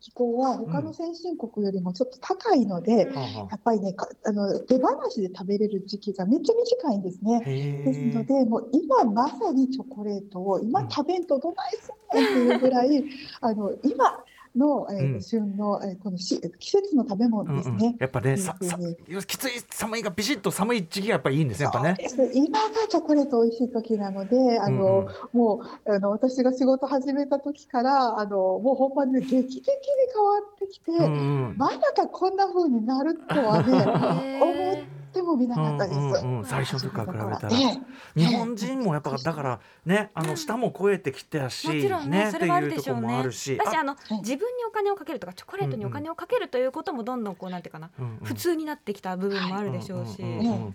[0.00, 7.40] 気候は他の先進国よりもちょっと高いので、はあはやっぱりね、かあの、手放しで食べれる時期がめっちゃ短いんですね。
[7.84, 8.24] ですのえ。
[8.24, 10.88] で、もう今まさにチョコレートを、今うん。
[10.88, 13.04] 食べんとどないすんねんっていうぐらい、
[13.40, 14.24] あの、今
[14.56, 17.96] の、えーうん旬の、えーこのし季節の食べ物ですうんうんね。
[17.98, 21.64] やっぱね、ささうんきつい寒いがビシッと寒い時期がやっぱりいいんですね。
[21.64, 21.96] やっぱね。
[22.34, 29.72] 今がチョコレート美味しい時なので、あの、もう、あの、私が仕事始めた時から、あの、もうほんまにね劇的に
[30.14, 33.78] 変わってきて、うんうんまさかこんな風になるとはね、
[34.38, 35.98] へ思っーてもみなかったです。
[35.98, 36.44] うんうんうん。
[36.44, 37.50] 最初とか比べたら。
[37.52, 37.80] え
[38.16, 38.20] え。
[38.20, 48.24] 日本人もやっぱだからね、あの下も超えてきてやし、もちろんねそってれはあるいうところでしょうねもあるし、だしあのうん自分にお金をかけるとかチョコレートにお金をかけるということもどんどんこうなんていうかな、うんうん。
[48.24, 50.74] 普通になってきた部分もあるでしょうし、んんんうん。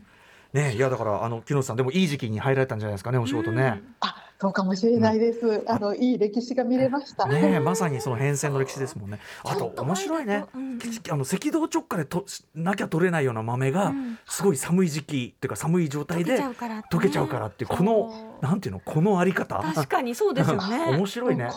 [0.53, 3.81] ねいやだからあの木下さんでもいい時期に入られたんじゃないですかねお仕事ね。
[3.99, 5.63] あ、そうかもしれないです。
[5.67, 7.25] あの、いい歴史が見れました。
[7.25, 9.19] ねまさにその変遷の歴史ですもんね。
[9.43, 10.45] あと面白いね。
[10.53, 10.79] うんうん
[11.09, 19.55] あの赤道直下でとなきゃ取れないような豆がうんすごい寒い時期っていうか寒い状態で溶けちゃうからってね溶けちゃうからっていうこのなんていうのこのあり方？
[19.73, 21.49] 確かにそうですよね 面白いね。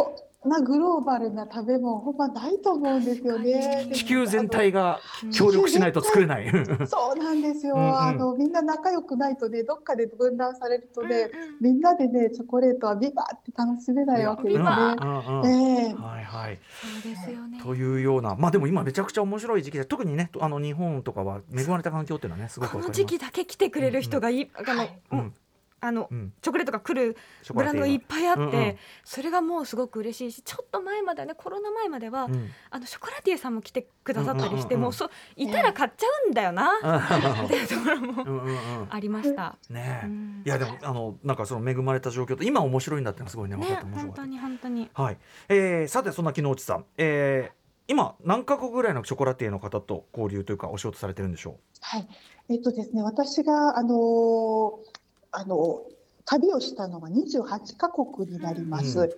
[0.48, 3.88] なグローバルな食べ物、ほんまないと思うんですよね。
[3.92, 6.50] 地球全体がうん協力しないと作れない。
[6.86, 7.74] そうなんですよ。
[7.74, 7.98] うんうん。
[7.98, 11.56] あの、みんな仲良くないとね、どっかで分断されるとね、うんうん。
[11.60, 14.58] みんなでね、チョコレートはビバって楽しめないわけですね。
[14.58, 15.46] ビバうんうん。
[15.46, 15.94] ええ。
[15.94, 16.58] はいはい。
[17.02, 17.58] そうですよね。
[17.62, 25.34] というようなまあでも今めちゃくちゃ面白い時期で特にねあの日本とかは恵まれた環境っていうのはねすごくこの時期だけ来てくれる人がいい、あのううんん
[25.80, 26.32] あの、うん。
[26.40, 27.16] チョコレートが来る
[27.52, 28.76] ブランドがいっぱいあって、うんうん。
[29.04, 32.50] それがもうすごく嬉しいしちょっと前まではねコロナ前までは、うん。
[32.70, 34.80] あのショコラティエさんも来てくださったりして、うんうんうんうん。
[34.82, 36.72] もうそういたら買っちゃうんだよな、
[37.42, 38.86] みたいなところうもんうんうん。
[38.90, 39.56] ありました。
[39.70, 40.42] ねえ、うん。
[40.44, 44.22] いやでもあのなんかその恵まれた状況と今面白いんだってのはすごいね分かねって面白かった。
[44.22, 44.90] 本当に本当に。
[44.94, 47.58] はい、えーさてそんな木之内さん、えー
[47.90, 52.06] 今何カ国ぐらいのショコラティエの方と交流というかお仕事されてるんでしょはい。
[52.50, 54.70] えっとですね、私が、あのー
[55.32, 55.82] あの、
[56.24, 59.00] 旅をしたのが28カ国になります。
[59.00, 59.10] うん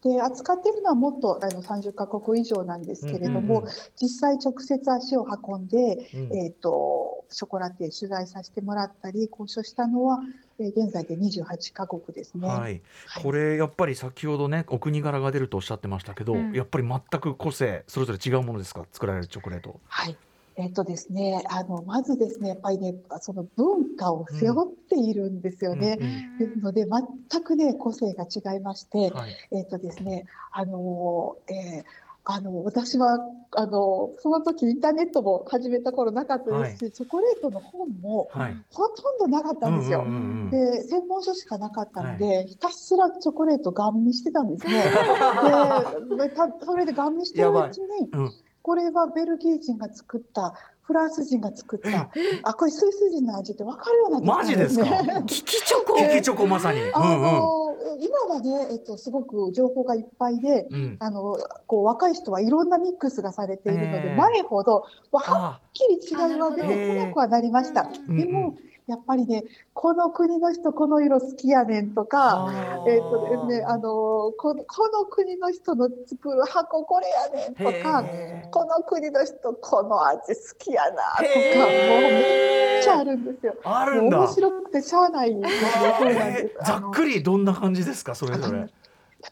[0.00, 10.20] で、扱っているのはもっとあの30カ国以上なんですけれども、うんうんうん実際直接足を運んで、う、うんえっと、ショコラティエ取材させてもらったり、交渉したのは、
[10.60, 12.46] えー現在で28カ国ですね。
[12.46, 18.86] はい、はいこれやっぱり先ほどねお国柄が出るとおっしゃってましたけど、うんやっぱり全く個性それぞれ違うものですか？
[18.92, 19.80] 作られるチョコレート。
[19.88, 20.16] はい。
[20.58, 25.98] えっとですね、あの、まずですね、やっぱりね、その文化を背負っているんですよね。
[26.00, 29.36] うんですので、全くね、個性が違いまして、はい。
[29.52, 31.84] えっとですね、あの、えー
[32.30, 33.18] あの、私は、
[33.52, 38.56] あの、その時インターネットも始めた頃なかったですし、チョコレートの本もはい。
[38.70, 40.00] ほとんどなかったんですよ。
[40.00, 40.50] うんうんうんうん。
[40.50, 44.74] で、専門書しかなかったので、ひたすらチョコレートガン見してたんですね。
[46.20, 48.30] で、それでガン見してるうちに、うん
[48.68, 50.52] これはベルギー人が作った、
[50.82, 52.10] フランス人が作った、
[52.42, 54.84] あ、これスイス人の味って分かるようなマジですか？
[55.26, 55.96] キキチョコ？
[55.96, 56.82] キキチョコまさに。
[56.82, 57.64] うんあの
[58.00, 60.96] 今はね、えっと、すごく情報がいっぱいで、うんうん。
[61.00, 67.88] あのこう若い人はいろんなミックスがされているので、えー前ほどははっあきり違いは出てこなくはなりました。
[68.08, 68.56] うんでも、
[68.88, 78.02] やっぱりね、この国の人この色好きやねんとか、あえっとですね、あのこのこの国の人の作る箱これやねんとか、
[78.50, 83.54] この国の人この味好きやなとか、もうめっちゃあるんですよ。
[83.62, 84.20] あるんだ。
[84.20, 85.70] 面白くてしゃあないんですよ。
[85.98, 88.68] そうなんですえーざっくりどんな感じですかそれぞれ。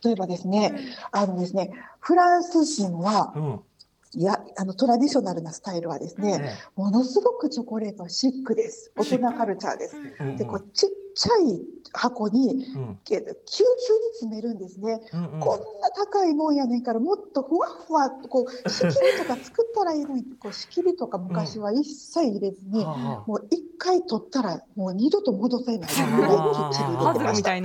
[0.04, 0.74] 例えばですね、
[1.12, 3.60] あのですね、フランス人は、うん。
[4.16, 8.90] いや、あのトラディショナルなスタイルはですね、ねものすごくチョコレートはシックです。
[8.96, 9.96] 大人カルチャーです。
[10.20, 12.98] うんで、こうちっちゃい箱に、うん。
[13.04, 13.66] けど、キューキュに
[14.12, 15.00] 詰めるんですね。
[15.14, 15.40] うんうん。
[15.40, 25.90] こんな高いもんやねんから、もっとふわふわと、こう、仕切りとか作ったらいいのに、こう、仕切りとか昔は一切入れずに、はあはもう一回取ったら、もう二度と戻せない。
[26.16, 27.60] ぐらいきっちり入パズルれて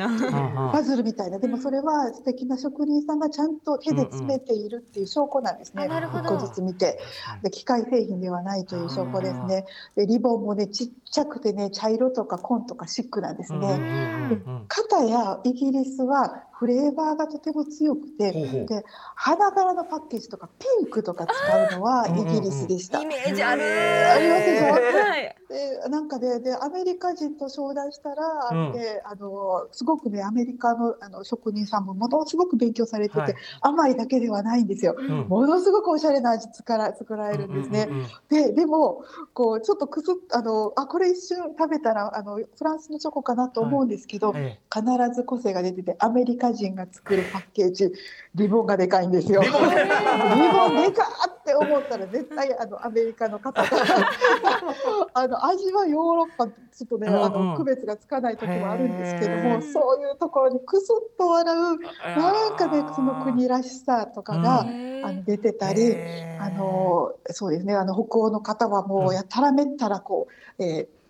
[0.56, 5.84] まパズルみたいな、でもそれは素敵な職人さんがちゃんと手で詰めているっていう証拠なんですね。
[5.84, 6.24] あなるほど。
[6.24, 7.00] 一個ずつ見て。
[7.44, 9.66] で、機械製品ではないという証拠ですね。
[9.96, 14.44] で、リボンもね、ちっちゃくてね、茶色とか紺とかシックなんですうんうんうんね。
[14.46, 23.02] うん片やイギリスはフレーバーがとても強くて、ほうほうで、花柄のパッケージとかピンクとか使うのはイギリスでした。
[23.02, 23.64] イメージある。
[23.64, 24.68] ありますでしょ？
[24.70, 25.36] はい。
[25.50, 34.96] でなんかででアメリカ人と商談したら、うんであのすごくねアメリカのあの職人さんもものすごく勉強されてて、はい甘いだけではないんですよ。
[34.96, 37.88] うんものすごくおしゃれな味作ら作られるんですね。
[37.90, 47.92] うんうんうんででもこうちょっとくすっあのあこれ一瞬食べたらあのフランスのチョコかなと思うんですけど、え必ず個性が出ててアメリカ人が作るパッケージ
[48.36, 49.42] リボンがでかいんですよ。
[49.42, 50.76] リボン。
[50.84, 51.06] でか
[51.40, 53.68] って思ったら絶対あのアメリカの方が
[55.14, 57.48] あの味はヨーロッパちょっとね、あうんうん。
[57.52, 59.74] の区別がつかない時もあるんですけどへもー。
[59.74, 61.60] そういうところにクスッと笑う
[62.06, 65.02] えなんかねその国らしさとかが、うん。
[65.04, 65.96] あの出てたり。
[66.40, 69.08] あのそうですねあの北欧の方はもうん。
[69.10, 70.28] うやたらめったらこ
[70.60, 71.01] う、えー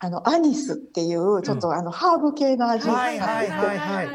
[0.00, 2.94] あのアニスっていうちょっとあのハーブ系の味が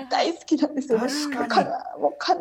[0.09, 1.07] 大好きなんですよね。
[1.09, 2.33] 確かもう必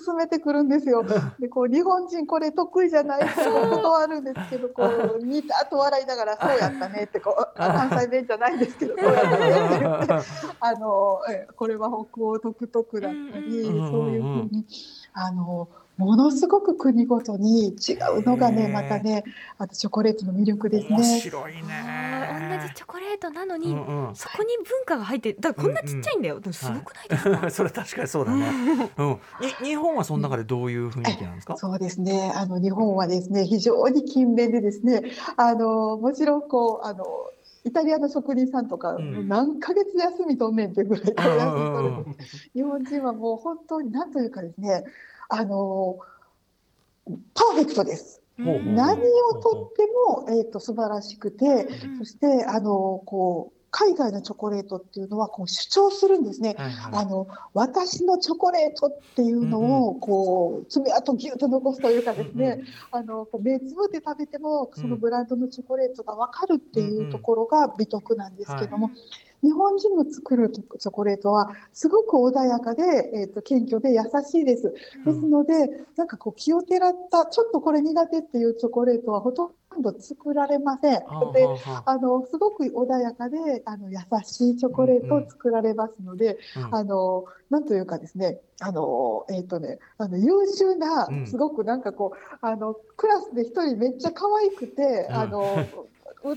[0.00, 1.04] ず勧めてくるんですよ。
[1.40, 10.26] でこう日本人これ得意じゃないって断るんですけどこう似たと笑いながらそうやったねってこうあ関西弁じゃないんですけどそうやったねって言って
[10.60, 13.90] あのえこれは北欧独特だったり、うん。
[13.90, 14.64] そういうふうに
[15.12, 19.24] あのものすごく国ごとに違うのがねまたね
[19.58, 21.20] あとチョコレートの魅力です面ね。
[21.20, 28.46] 白いあねー同じチョコレートなのに、うんうんそこに文化が入ってだからこんなちっちゃいんだよ、でもすごくないですか、 それ確かにそうだね。
[28.98, 29.08] うん。
[29.62, 31.56] に日本はその中でどういう雰囲気なんですか？
[31.56, 32.32] そうですね。
[32.34, 35.02] あの日本はですね、非常に勤勉でですね、
[35.36, 37.04] あのもちろんこうあの
[37.64, 41.04] イタリアの職人さんとか、ん何ヶ月休みとんねんっていうぐらい
[42.54, 44.84] 日本人はもう本当に何というかですね、
[45.28, 45.98] あの
[47.34, 48.22] パーフェクトです。
[48.38, 51.98] 何をとってもえっ、と素晴らしくて、うん。
[51.98, 56.54] そしてあのこう海外のチョコレートっていうのはこう主張するんですね。
[56.56, 56.92] はいはい。
[56.94, 68.90] あの私のチョコレートっていうのをこう爪痕ぎゅっと残すというかですね、あのこう目つぶって食べてもそのブランドのチョコレートが分かるっていうところが美徳なんですけども、
[69.42, 72.82] 日本人の作るチョコレートはすごく穏やかで、
[73.14, 74.74] えー、と謙虚で優しいです。
[75.04, 81.00] ですので、なんかこう気をてらったちょっとこれ苦手っていうチョコレートはほとんど作られません。
[81.32, 81.46] で、
[81.84, 95.66] あのすごく穏やかであの優しいチョコレートを作られますので、うんうん、あのなんというかですね、あのえっ、ー、とね、あの優秀なすごくなんかこう、うん、あのクラスで一人めっちゃ可愛くて、あの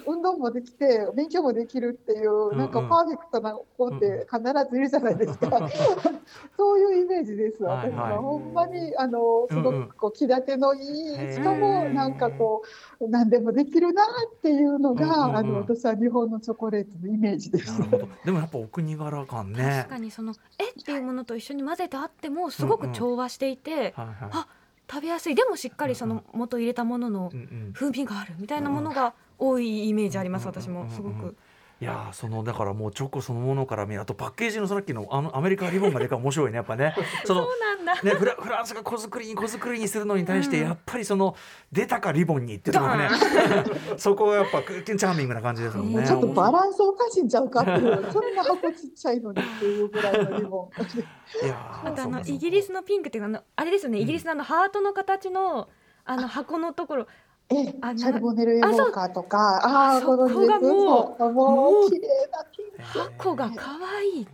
[0.05, 5.69] 運動もできて勉強もできるっていう、なんかパーフェクトな子って必ずいるじゃないですか、
[6.57, 12.61] そういうイメージです、私は、ほんまにあのすごくこう気立てのいい、しかもなんかこ
[12.99, 17.79] う何でもできるなっていうのが、あの私は日本のチョコレートのイメージです。
[18.25, 19.79] でもやっぱお国柄感ね。
[19.83, 24.47] 確かにそのえっていうものと一緒に混ぜてあってもすごく調和していて、あ
[24.89, 25.35] 食べやすい。
[25.35, 27.31] でもしっかりその元入れたものの
[27.73, 31.35] 風味があるみたいなものが多いイメージあります、私もすごく。
[31.81, 36.93] いやそのだからもうチョコそのものから見るあとパッケージのさっきのあのアメリカリボンがでか面白いねやっぱね。
[37.23, 37.47] その
[38.03, 41.35] ねフラフランスが子作りに子作りにするのに対して、やっぱりその
[41.71, 43.09] 出たかリボンにってところね。
[43.97, 46.05] そこはやっぱチャーミングな感じですもんね。
[46.05, 51.45] ちょっとバランスおかしいんちゃうかっていうそんな箱ちっちゃいのにっていうぐらいのリボン。
[51.45, 55.69] いや あとあのイギリスのピンクっていうかあのあれですよねイギリスのあのハートの形の
[56.03, 57.07] あの箱のところ
[57.51, 57.65] ええ、
[57.97, 62.99] シャルボネルエモーカーとか、ああ、このがもう、もう綺麗なピンク。
[63.17, 64.27] 箱が可愛い。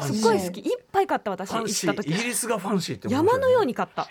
[0.00, 2.10] すっごい好き、いっぱい買った私行った時。
[2.10, 4.08] イギリスがファンシーって山のように買った。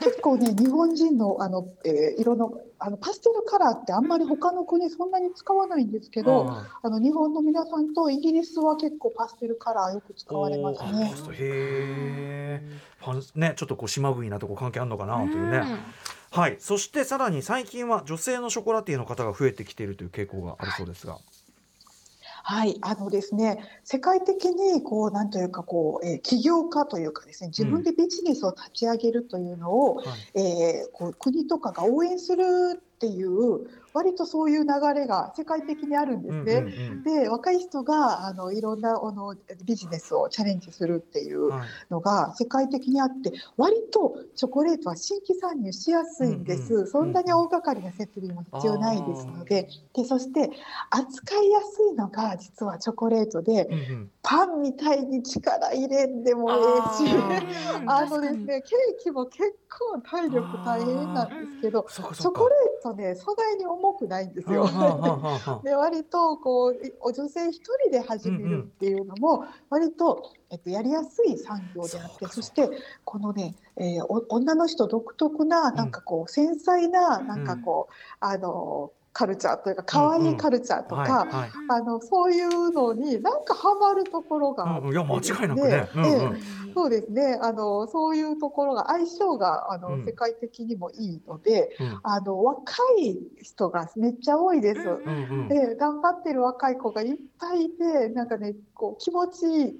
[0.00, 6.50] 結構ね、日本人のあの、えー、色のあのパステルカラーってあんまり他の国そんなに使わないんですけど、
[6.82, 11.12] あの日本の皆さんとイギリスは結構パステルカラーよく使われますね。
[11.32, 12.62] へえ。
[13.36, 15.62] ね、ちょっとこう島国なとこ関係あるのかなというね。
[16.30, 21.14] はい、そしてさらに最近は女性のショコラティエの方が増えてきているという傾向があるそうですが。
[21.14, 21.22] はい、
[22.80, 36.54] あのですね、世界的にこうなんというかこう、えー、起業家というかですね、自分でビジネスを立ち上げるというのを、うんはい、えー、こう国とかが応援するっていう割とそういう流れが世界的にあるんですね。
[36.54, 41.50] うんうんうん、で若い人があのいろんなあのビジネスをチャレンジするっていう
[41.90, 46.74] のが世界的にあって割とチョコレートは新規参入しやすいんです。
[46.74, 49.68] うんうん、そんなに大掛かりな設備も必要ないですので。
[49.94, 50.50] でそして
[50.90, 57.12] 扱いやすいのが実はチョコレートで、うんうん、パンみたいに力入れんでもええし
[57.86, 64.66] あのですねケーキも結構体力大変なんですけどチョコレートね素材に重くないんですよ。
[65.64, 72.70] で割とこう女性一人で始めるっていうのも割と、えっと、やりやすい産業であってそして
[73.04, 81.26] このね、えー、女の人独特ななんかこう繊細ななんかこう、あのカルチャーというか可愛いカルチャーとか、
[81.68, 86.40] あのそういうのになんかハマるところがいや間違いなくね、うんうん、
[86.72, 87.36] そうですね。
[87.42, 99.76] あのそういうところが相性があの、うん、世界的にもいいので、うん、あの若い人がめっちゃ多いです、うんうん、で頑張ってる若い子がいっぱいいてなんかねこう気持ちいい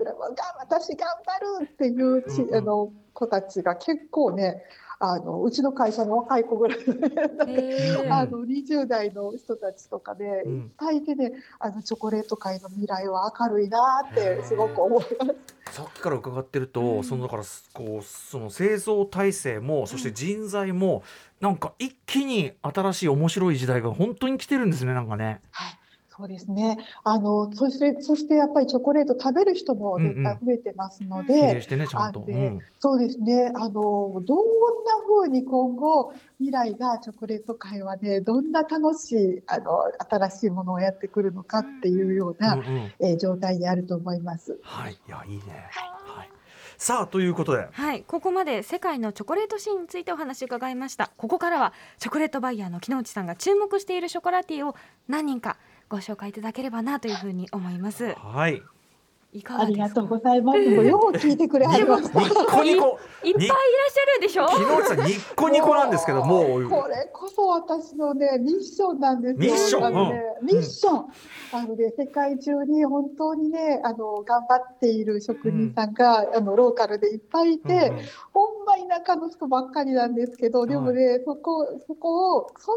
[0.59, 4.65] 私頑張るっていうち、うんうん、あの子たちが結構ね
[5.01, 6.79] あのうちの会社の若い子ぐらい
[8.11, 15.75] あの20代の人たちとかで、いっぱいいてねあのチョコレート界の未来は明るいなってすごく思います。
[15.75, 17.43] さっきから伺ってると、うん、そのだから
[17.75, 21.03] こうその製造体制もそして人材も、
[21.41, 25.41] なんか一気に新しい面白い時代が本当に来てるんですねなんかね。
[25.51, 25.79] はい
[26.19, 26.79] そうですね。
[27.05, 31.63] あの、そして、そしてやっぱりチョコレート食べる人も絶対増えてますので、
[32.81, 33.53] そうですね。
[33.55, 34.47] あの、どん
[34.85, 44.59] な風に今後、未来がチョコレート界はね、どんな楽しい、あの、新しいものをやってくるのかっていうような、うんうん、えー、状態にあると思います。
[44.63, 44.95] はい。
[44.95, 45.69] いや、いいね。
[45.71, 46.29] はい。
[46.79, 54.77] さあということで、はい、ここまで世界のチョコレートシーンについてお話を伺いましたここからはチョコレートバイヤーの木内さんが注目しているショコラティエを
[55.09, 55.57] 何人か
[55.89, 58.15] ご紹介いただければなというふうに思います。
[58.15, 58.63] はい。
[59.33, 60.59] いかがありがとうございます。
[60.59, 62.19] よう聞いてくれはりました。
[62.21, 62.99] ニコニコ。
[63.23, 63.59] いっぱいいらっ
[63.91, 64.49] しゃるでしょ？
[64.49, 66.69] 昨日さニッコニコなんですけどもう。
[66.69, 69.39] これこそ私のねミッションなんですよ。
[69.39, 69.85] ミッション。
[69.85, 71.07] あのね、ミッション。
[71.53, 77.93] あのね世界中に本当にねあの頑張っている職人さんが、あのローカルでいっぱいいて、
[78.33, 82.77] ほんま田舎の人ばっかりなんですけど、でもね、そこそこをそん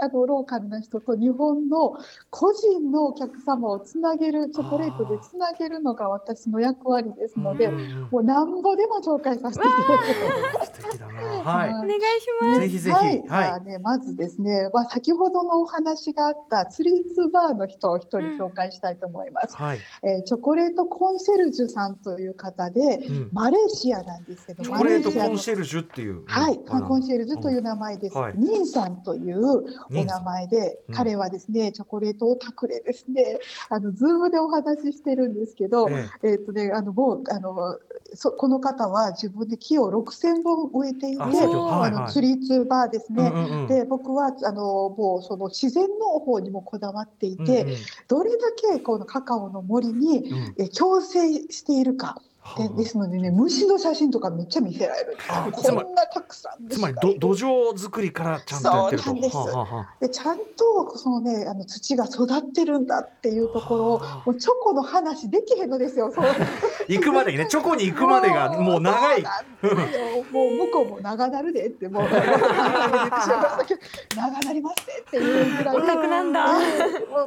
[0.00, 1.98] なあのローカルな人と日本の
[2.30, 11.02] 個人のお客様をつなげるチョコレートでつなげるるのが私の役割ですので、うんうんもうなんぼでも紹介させていただきます。
[11.44, 11.68] はい。
[11.70, 12.60] お願いします。
[12.60, 12.96] ぜひぜひ。
[12.96, 13.44] はい、じはい。
[13.48, 19.56] ゃあね、まずですね、まあ、先ほどのお話があったツリーツバーの人を一人紹介したいと思います。
[19.56, 19.78] はい。
[20.02, 23.28] えーチョコレートコンシェルジュさんという方で、うん。
[23.32, 26.22] マレーシアなんですけど、チョコレートコンマシェルジュっていう。
[26.26, 28.16] はい、コンシェルジュという名前です。
[28.16, 28.22] うん。
[28.22, 28.34] はい。
[28.36, 30.94] ニンさんというお名前で、うん。
[30.94, 36.34] 彼はですね、チョコレートオタクでですね、あのズームでお話ししてるんですけど、ええ。
[36.34, 37.78] っ、とね、あのもうあの
[38.14, 42.02] そこの方は自分で木を6000本植えていて、あはいはい。
[42.02, 43.30] の tree to bar ですえね。
[43.34, 43.66] うんうんうん。
[43.68, 47.76] で僕はあのもうその自然の方にもこだわっていて、うんうん。
[48.08, 48.38] どれだ
[48.72, 50.54] けこのカカオの森にうん。
[50.58, 52.20] え共生しているか
[52.58, 55.16] でですのでね虫の写真とかめっちゃ見せられる。
[55.50, 59.04] こんなたくさんつまりど土壌作りからちゃんとやってると。
[59.04, 59.36] そうなんです。
[59.36, 59.94] はあはあはあ。
[59.98, 64.24] でちゃんとそのねあの土が育ってるんだっていうところをはあ。
[64.26, 66.12] もうチョコの話できへんのですよ。
[66.14, 66.26] そう。
[66.86, 69.22] 行くまでにね、チョコに行くまでがもう長い。
[69.22, 69.30] もう
[70.66, 72.26] 向こうも長なるでってもう長な
[74.52, 75.76] りますねっていうぐらい。
[75.76, 76.52] オタクなんだ。
[76.52, 76.60] もう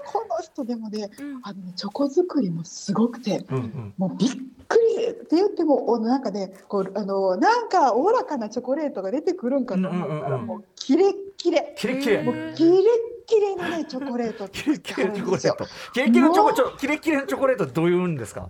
[0.05, 1.39] この人でもねうん。
[1.41, 3.93] あのねチョコ作りもすごくてうんうん。
[3.97, 4.29] もうびっ
[4.67, 11.73] くりって言ってもおなんかねこうあのなんかおおらかなチョコレートが出てくるんかと思ったらもうキレッキレ。
[11.77, 12.15] キレッキレ。
[12.17, 15.65] うんもうキレッキレのねチョコレート キレッキレのチョコレーよト。
[15.93, 18.47] キレッキレのチョコ、キレッキレのチョコレートどういうんですか？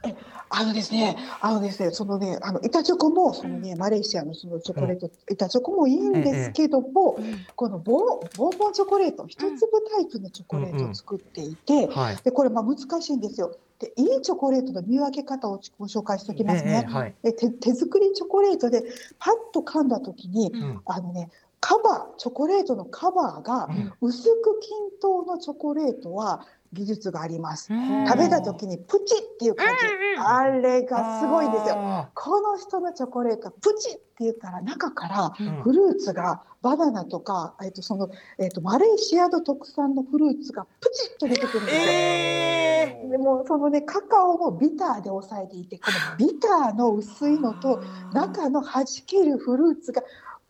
[0.49, 7.17] あのですね、あのですね、そのね、あの板チョコも、そのね、マレーシアのそのチョコレート、板チョコもいいんですけども。
[7.55, 9.57] このボン、ボンボンチョコレート、一粒
[9.95, 11.88] タイプのチョコレートを作っていて。
[11.88, 12.17] はい。
[12.23, 13.55] で、これ、まあ、難しいんですよ。
[13.80, 16.86] で、いいチョコレートの見分け方をご紹介しておきますね。
[16.88, 17.15] ええはい。
[17.23, 18.84] で手手作りチョコレートで
[19.19, 27.73] パッと噛んだ時に、うんあのねカバーチョコレートのカバーがうん薄く均等のチョコレートは技術があります。
[27.73, 29.85] うん食べた時にプチっていう感じ、
[30.19, 31.75] あれがすごいんですよ。
[31.77, 35.61] あこの人のチョコレートプチって言ったら中からー。
[35.61, 41.83] フルーツがバナナとか、えっとそのえっとマレーシアの特産のフルーツがプチッと出てくるんですよ。
[41.85, 47.81] えでもそのねカカオもビターで抑えていてこのビターの薄いのと
[48.13, 50.01] 中の弾けるフルーツが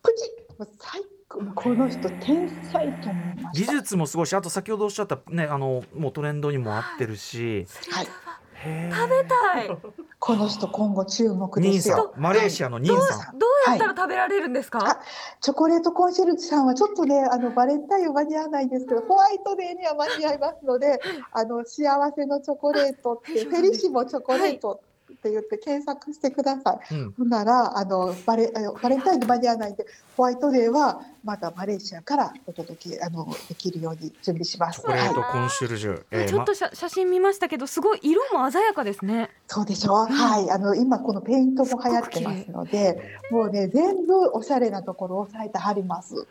[0.02, 3.66] プチッ最高もうこの人天才と思いました。
[3.66, 7.68] 技術もすごいし、あと先ほどおっしゃったね、あのもうトレンドにも合ってるし。
[7.92, 9.78] はい、食べたい。
[10.20, 12.14] この人今後注目ですよ。
[12.18, 13.38] ん、マレーシアのニンさん。
[13.38, 15.00] どうやったら食べられるんですか、あ
[15.42, 21.00] チョコレートコンシェルジュさんはちょっとねあのバレンタインは間に合わないんですけどホワイトデーには間に合いますので
[21.34, 24.82] あの幸せのチョコレートってフェリシモチョコレート
[25.14, 26.96] って言って検索してください。
[26.96, 27.12] うん。
[27.12, 29.86] ほんならあのバレあのバレンタインに間に合わないんで
[30.16, 34.82] ホワイトデーはまたマレーシアからお届けあのできるように準備します。
[34.82, 36.04] チョコレコンシェルジュ。
[36.12, 40.04] えーちょっと写写真見ましたけどすごい色も鮮やかですねそうでしょ？
[40.04, 40.06] う。
[40.08, 46.28] はい、あの今このペイントも流行ってますので、もうね全部おしゃれなところを押さえてはります。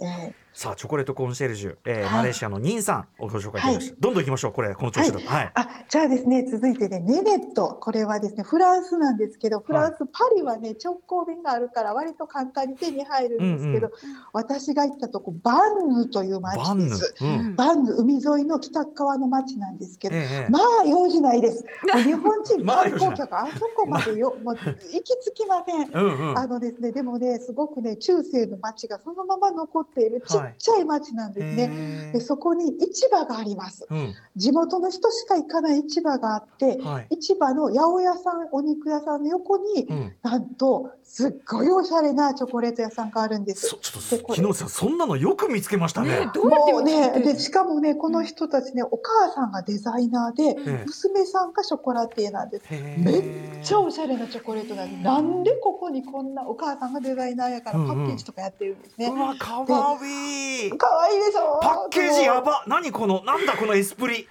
[0.00, 2.12] えさあチョコレートコンシェルジュ、えーはい。
[2.14, 5.24] マレーシアのニンさんをご紹介いたしました、どんどん行きましょうこれこの調子だと。
[5.28, 7.78] はい、あじゃあですね続いてねネネット。
[7.80, 13.92] これはですねフランスなんですけどフランス、パリはね直行便があるから割と簡単に手に入るんですけど、うん
[14.32, 17.14] 私が行ったとこバンヌというバ町ンヌ、です。
[17.20, 17.54] うん。
[17.54, 21.64] バンヌ海沿いの北側の町なんですけど、ええまあ用事ないです。
[22.02, 25.88] 日本人まあ観光客あそこまでよ、 もう行き着きません。
[25.92, 26.38] うんうん。
[26.38, 31.70] あのですね、でもね、すごくね、中世の町がそのまま残っているちっちゃい町なんですね。
[32.10, 33.86] へで、そこに市場があります。
[33.90, 34.14] ーうん。
[34.36, 37.06] 地元の人しか行かない市場があって、はい。
[37.20, 40.12] 市場の八百屋さん、お肉屋さんの横に、うん。
[40.22, 43.74] なんと、すっごいおしゃれなチョコレート屋さんがあるんです。
[43.76, 46.26] 木下さんそんなのよく見つけましたね。
[46.26, 52.64] ねどうやってもう見つけてね、で、しかもね、この人たちね、お母さんがデザイナーで、え娘さんがショコラティエなんです。
[52.70, 53.18] えめ
[53.60, 55.02] っちゃおしゃれなチョコレートなんです。
[55.02, 59.06] なんでここにこんなお母さんがデザイナーやからパッケージとかやってるんですね。
[59.06, 59.14] う。
[59.14, 60.37] わかわいい
[60.76, 62.62] 可愛いでしょパッケージやば。
[62.66, 64.28] 何このなんだこのエスプリ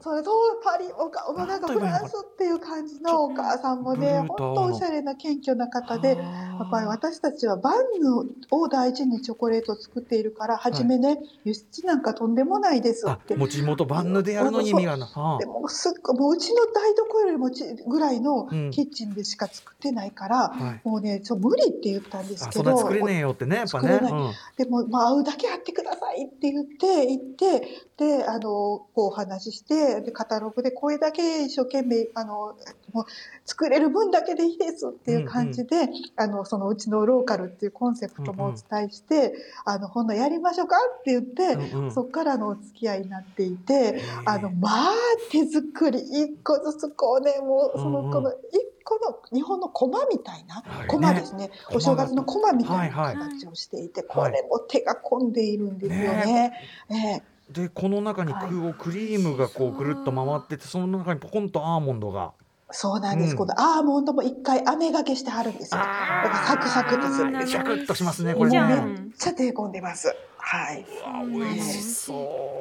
[0.00, 0.30] それと
[0.64, 8.10] パリおかもうなんかフランスっていう感じのお母さんもね本当おしゃれな謙虚な方でやっぱり私たちはバンヌ
[8.50, 13.34] を大事にチョコレートを作っているから初めね、輸出なんかとんでもないですあって。
[13.34, 15.10] もう地元バンヌでやるのに意味がな。
[15.14, 15.38] あ。
[15.38, 18.70] でもすっもううちの台所よりもちぐらいのうん。
[18.70, 20.88] キッチンでしか作ってないから、はい。
[20.88, 23.88] もうねちょ無理って言ったんですあけど作れねえよってねやっぱね。
[23.88, 24.34] 作れない。
[24.56, 32.54] でも、まあ、会うだけ会ってくださいいって言って行ってであのこうお話ししてでカタログでこれだけ一生懸命あの
[32.92, 33.04] もう
[33.44, 39.34] 作れる分だけでいいですっていう感じで、あのそのうちのローカルっていうコンセプトもお伝えして、
[39.64, 41.42] あの今度やりましょうかって言って、
[41.74, 41.92] うんうん。
[41.92, 44.92] そこからのお付き合いになっていて、あのまあ
[45.30, 48.06] 手作り一個ずつこうねもうそのうん。
[48.06, 48.36] うんこの一
[48.82, 51.50] 個の日本の駒みたいなはい駒ですね。
[51.68, 54.08] 駒お正月の駒みたいなはい形をしていて、はい。
[54.08, 56.52] これも手が込んでいるんですよね。
[56.90, 57.22] ええ
[57.52, 62.32] でこの中にはいこうクリームがこうぐるっと回っててその中にポコンとアーモンドが
[62.72, 65.80] そうなんです、うんこのアーモンドも一回飴がけしてはるんですよ。
[65.80, 67.46] だからサクサクとするんですよ。
[67.48, 70.14] シャクッとしますねこれねめっちゃ手込んでます。
[70.36, 70.86] はい。
[71.28, 72.12] 美味しそ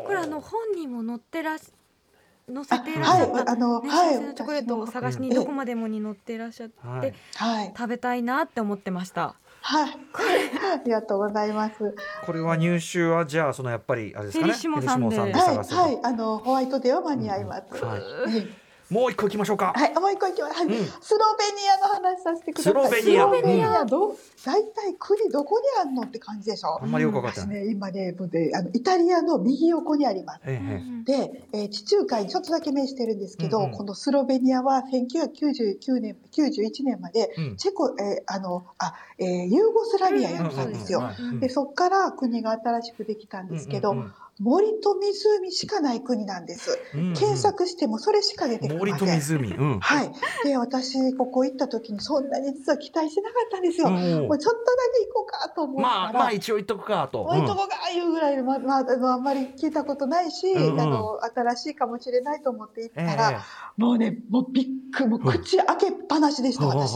[0.03, 7.73] うこれあの本にも載ってらっ載せていらっしはいゃった、あの、ね、はい新鮮なチョコレートを探しにうんどこまでもに載ってらっしゃって、はいはい。
[7.77, 9.35] 食べたいなって思ってました。
[9.61, 9.89] はい。
[9.91, 11.95] ありがとうございます。
[12.25, 14.53] これは入手はじゃあそのやっぱりあれですかね。
[14.53, 17.83] フェリシモさんではい、はい、あの、ホワイトデーは間に合います。
[17.83, 18.01] はい。
[18.01, 18.58] はい
[18.89, 19.73] もう一個行きましょうか。
[19.75, 20.55] はい、もう一個いきます。
[20.55, 20.73] はいうん。
[21.01, 22.73] スロベニアの話させてください。
[22.73, 23.21] スロベニア。
[23.21, 24.15] スロベニアど、
[24.45, 26.79] 大体国どこにあんのって感じでしょ？
[26.81, 28.15] あんまりよくわかってない、私ね、今ね、
[28.55, 30.41] あの、イタリアの右横にあります。
[30.45, 30.83] ええ。
[31.11, 33.71] えで、えー地中海にちょっとだけ面してるんですけど、うんうん。
[33.73, 40.99] このスロベニアは1999年、91年まで、チェコ、えーあの、あ、えーユーゴスラビアやったんですよ。
[40.99, 41.39] うんうんうんうん。
[41.39, 46.79] で、そこから国が新しくできたんですけど、うんうん森と湖しかない国なんです。
[46.93, 47.13] うんうん。
[47.13, 49.05] 検索してもそれしか出てきま森と。
[49.05, 49.53] 湖。
[49.53, 49.79] うん。
[49.79, 50.11] はい。
[50.45, 53.89] で、私、ここ行った時にそんなに実は期待してなかったんですよ。
[53.89, 54.65] うんもうちょっとだ
[54.99, 60.81] け行こうかと思ったら、まあまあ一応言っとくかと、置いとこがいうぐらい、ままあ、あんまり聞いたことないし、うんうん。
[60.81, 63.15] あの新しいかもしれないと思って行ったええ。
[63.17, 63.43] ら、
[63.77, 66.95] もうねもうびっくりもう口開けっぱなしでした、私。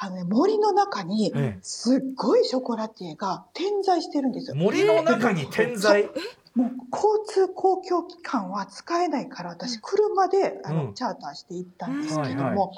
[0.00, 1.58] あの、ね、森の中にええ。
[1.60, 4.56] すっごいショコラティエが点在してるんですよ。
[4.56, 6.08] 森の中に点在、
[6.58, 10.94] もう交通公共機関は使えないから私車であの、うん。
[10.94, 12.70] チャーターして行ったんですけども、はいは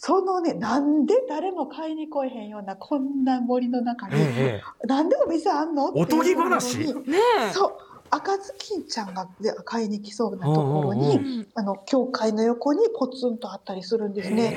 [0.00, 5.88] そのねなんで誰も買いに来えへんようなこんな森の中に、ええなんでお店あんの？
[5.90, 7.18] っていうおとぎところ話にね
[7.52, 7.72] そう
[8.10, 11.46] 赤ずきんちゃんがで買いに来そうなところに、うんうんえ。
[11.56, 14.50] あの教会の横にポツンとあったりするんですね。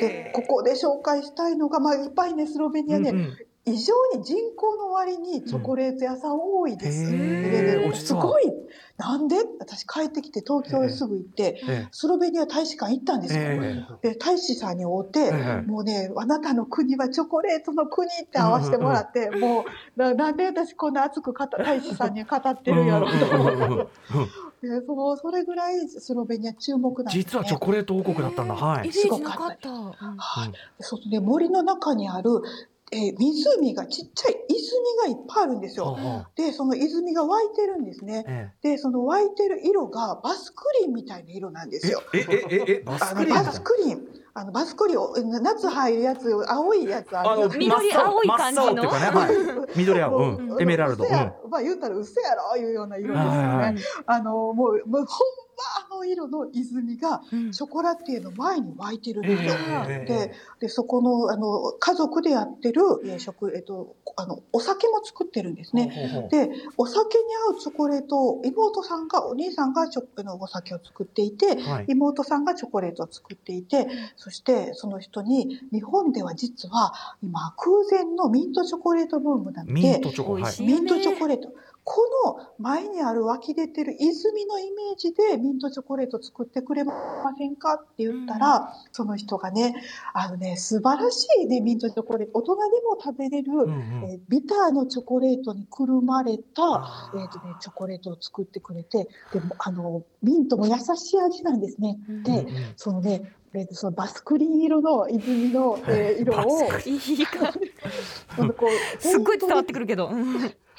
[0.00, 3.36] でここで紹介したいのが、まあ、いっぱいねスロベニアね、うんうん
[3.72, 7.14] 異常に人口の割にチョコレート屋さん多いです。
[7.14, 7.80] へでー。
[7.82, 8.22] でお実は。
[8.22, 8.52] すごい
[8.96, 9.36] なんで？
[9.60, 11.88] 私帰ってきて東京へすぐ行って、ええ。
[11.92, 13.42] スロベニア大使館行ったんですよ。
[13.42, 15.62] えで大使さんに会うて、ええ。
[15.62, 19.64] もうねあなたの国はチョコレートの国って合わせてもらって、も
[19.96, 23.92] うななんで私こんな熱く語大使さんに語ってるんやろうと思って。
[24.60, 27.22] そのそれぐらいスロベニア注目なんです、ね。
[27.22, 28.56] 実はチョコレート王国だったんだ。
[28.56, 28.88] はい。
[28.88, 29.70] イメージなかった。
[29.70, 29.92] うん。
[29.92, 30.52] はい。
[30.80, 32.30] そうで森の中にある、
[32.92, 35.96] えー湖がちっちゃい泉がいっぱいあるんですよ。
[36.36, 38.24] でその泉が湧いてるんですね。
[38.26, 42.02] えでその湧いてる色がバスクリンみたいな色なんですよ。
[42.14, 44.18] えええええバスあのバクリーンスクリン。
[44.34, 50.22] あのバスクリンを夏入るやつ青いやつああの緑青い感じの真っ青っていうかね、はい、緑青、う、
[50.56, 50.62] ん。
[50.62, 51.10] エメラルド、うん、
[51.50, 53.38] まあ言うたら嘘やろいうような色ですよね。
[53.38, 53.76] はいはい
[54.06, 55.04] あのもうもうほんま
[55.90, 57.52] あの色の泉がうん。
[57.52, 59.54] ショコラティエの前に湧いてるんですよ。
[59.88, 66.28] ええででそこのあの家族でやってる、えー食えっとあのお酒も作ってるんですね。
[66.30, 76.92] でお酒に合うチョコレートを妹さんがお兄さんがチョあのお酒を作っていてはい、妹さんがチョコレートを作っていてそしてその人に日本では実は
[77.22, 80.36] 今空前のミントチョコレートブームなのミンでミントチョコ
[81.26, 81.52] レート
[81.90, 86.92] この前にある湧き出てる泉のイメージでミントチョコレート作ってくれま
[87.36, 89.74] せんかって言ったら、その人がね
[90.12, 96.42] あのね素晴らしいねミントチョコレート大人でも食べれる、うんうんえービターのチョコレートにくるまれた、
[97.14, 101.96] えーとね、チョコレートを作ってくれてでもあのミントも優しい味なんですね。
[102.24, 106.68] で、うんうんそのねえーとそのバスクリーン色の泉の、えー色を
[107.24, 107.52] か。
[109.00, 110.10] すっごい伝わってくるけど。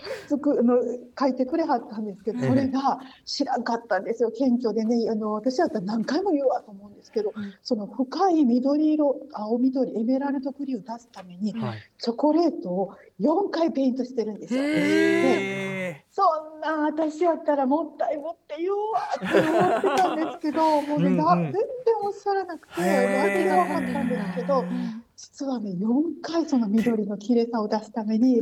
[0.04, 0.78] うんつくあの
[1.20, 4.32] 書いてくれはったんですけど、ええそれが知らんかったんですよ。
[4.32, 5.10] 謙虚でね。
[5.10, 7.54] あの私だったら何回も言うわと思うんですけど、うん。
[7.64, 14.62] その深い緑色青緑エメラルドグリーンを出すためにはい、チョコレートを4回ペイントしてるんですよ。
[14.62, 16.24] へえそ
[16.58, 21.52] んな私やったらもったいぶって言うわって思ってたんですけどもうね、なうんうん。
[21.52, 21.62] 全然
[22.04, 23.24] おっしゃらなくてへー。
[23.24, 25.72] 訳が分かったんですけどうん実はね。
[25.72, 28.42] 4回その緑の綺麗さを出すために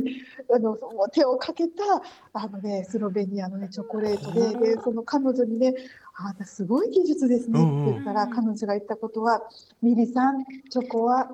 [0.54, 0.76] あの
[1.12, 1.82] 手をかけた
[2.32, 5.74] あの、ね、スロベニアの、ね、チョコレートででその彼女にね
[6.14, 9.42] 「あなたすごい技術ですね」って言ったら、彼女が言ったことは
[9.82, 11.28] 「ミリさんチョコは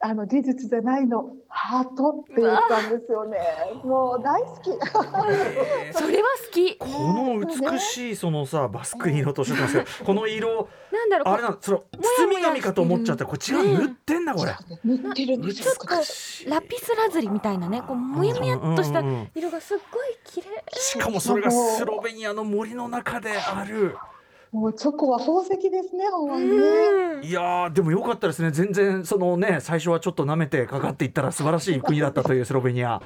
[0.00, 1.34] あの技術じゃないの。
[1.48, 3.38] ハートって言ったんですよね。
[3.82, 4.70] もう大好き。
[5.92, 6.76] それは好き。
[6.78, 7.40] この
[7.72, 11.84] 美しいそのさバスク色とおっしゃってますけどこの色なんだろうあれなのその
[12.18, 13.24] 包み紙かと思っちゃった。
[13.24, 14.52] らこれ違う塗ってんだこれ。
[14.84, 15.64] 塗ってるんですよ。
[15.64, 19.00] ちょっとラピスラズリみたいなねこうむやむやっとした
[19.34, 20.64] 色がすっごい綺麗。
[20.74, 23.96] しかもそれがスロベニアの森の中である
[24.52, 26.56] もうチョコは宝石ですね、ほんまにね。
[26.56, 33.02] うんいやーでもよかったですね全然そのね最初はちょっと舐めてかかっていったら素晴らしい国だったという スロベニア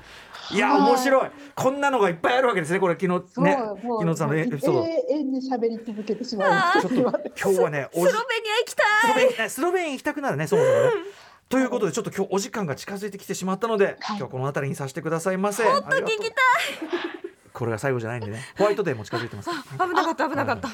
[0.51, 6.82] いや面白いこんなのがいっぱいあるわけですねこれ昨日ね昨日さんのエピソード永遠に喋り続けてしまう。
[6.82, 8.20] ちょっと今日はねスロベニア
[8.59, 10.90] 行きたスロいスロベニア行きたくなるねそもそもね。
[11.49, 15.64] ということでちょっと今日お時間が近づいてきてしまったので、今日はこの辺りにさせてくださいませ。
[15.64, 17.22] もっと聞きたい
[17.53, 18.40] これが最後じゃないんでね。
[18.57, 19.50] ホワイトデーも近づいてます。
[19.50, 20.68] 危なかった危なかった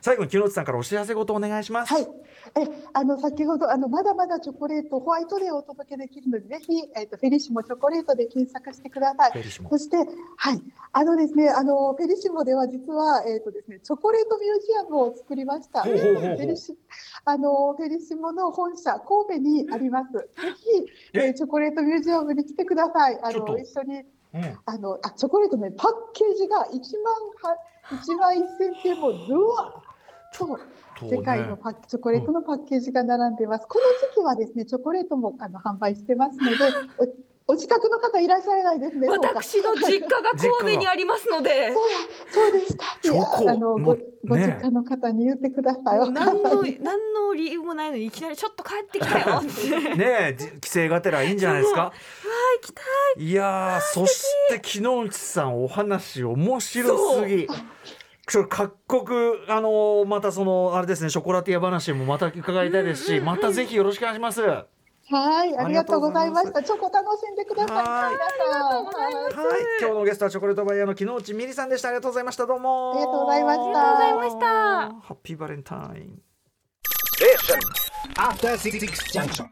[0.00, 1.92] 最後に木内さんからお知らせ事お願いします。
[1.92, 2.08] はい。
[2.56, 9.32] え、あの先ほどあのまだまだチョコレートホワイトデーをお届けできるので、ぜひえっ、とフェリシモチョコレートで検索してください。
[9.32, 15.82] フェリシモそしてはい、あのですね、あのフェリシモでは実はえっ、とですね、チョコレートミュージアムを作りました。
[15.82, 16.78] フェリシ
[17.24, 20.12] あのフェリシモの本社神戸にあります。
[20.12, 20.24] ぜ
[20.56, 20.64] ひ、
[21.14, 21.26] え？
[21.26, 23.18] えーチョコレートミュージアムに来てください。
[23.22, 24.04] あの一緒に
[24.34, 24.58] うん。
[24.66, 26.70] あのあチョコレートねパッケージが1
[27.02, 27.56] 万は
[27.90, 29.82] 1万1000点もうわ
[30.32, 30.60] そう
[31.08, 33.66] 世界のパッチョコレートのパッケージが並んでます。
[33.68, 36.56] この時期はですねチョコレートもあの販売してますので
[37.48, 39.08] おお近くの方いらっしゃらないですね。
[39.08, 41.72] 私の実家が神戸にありますので
[42.32, 42.84] そうですか。
[43.02, 46.10] チョコいやあのごねご実家の方に言ってください。
[46.10, 49.40] 何の何の理由もないのにいきなりちょっと帰ってきたよ
[49.96, 51.92] ねえじ規制がてらいいんじゃないですか？
[52.60, 52.82] 行きた
[53.16, 57.48] いいやーそして木内さんお話面白すぎ。
[58.26, 59.08] 各国
[59.48, 64.42] あのーまたそのあれですねショコラティア話もまた伺いたいですし、またぜひよろしくお願いします。
[65.10, 66.62] ははい、ありがとうございました。
[66.62, 67.76] チョコ楽しんでください。
[67.76, 68.12] はい。
[68.12, 68.84] 皆さん。
[68.84, 69.64] はいい。
[69.80, 71.88] 今日のゲストはチョコレートバイヤーの木内美里さんでした。
[71.88, 72.46] ありがとうございました。
[72.46, 74.46] どうもありがとうございましたありがとうございました。
[74.46, 76.22] ハッピーバレンタイン。
[78.16, 78.78] After Six
[79.12, 79.46] Junction.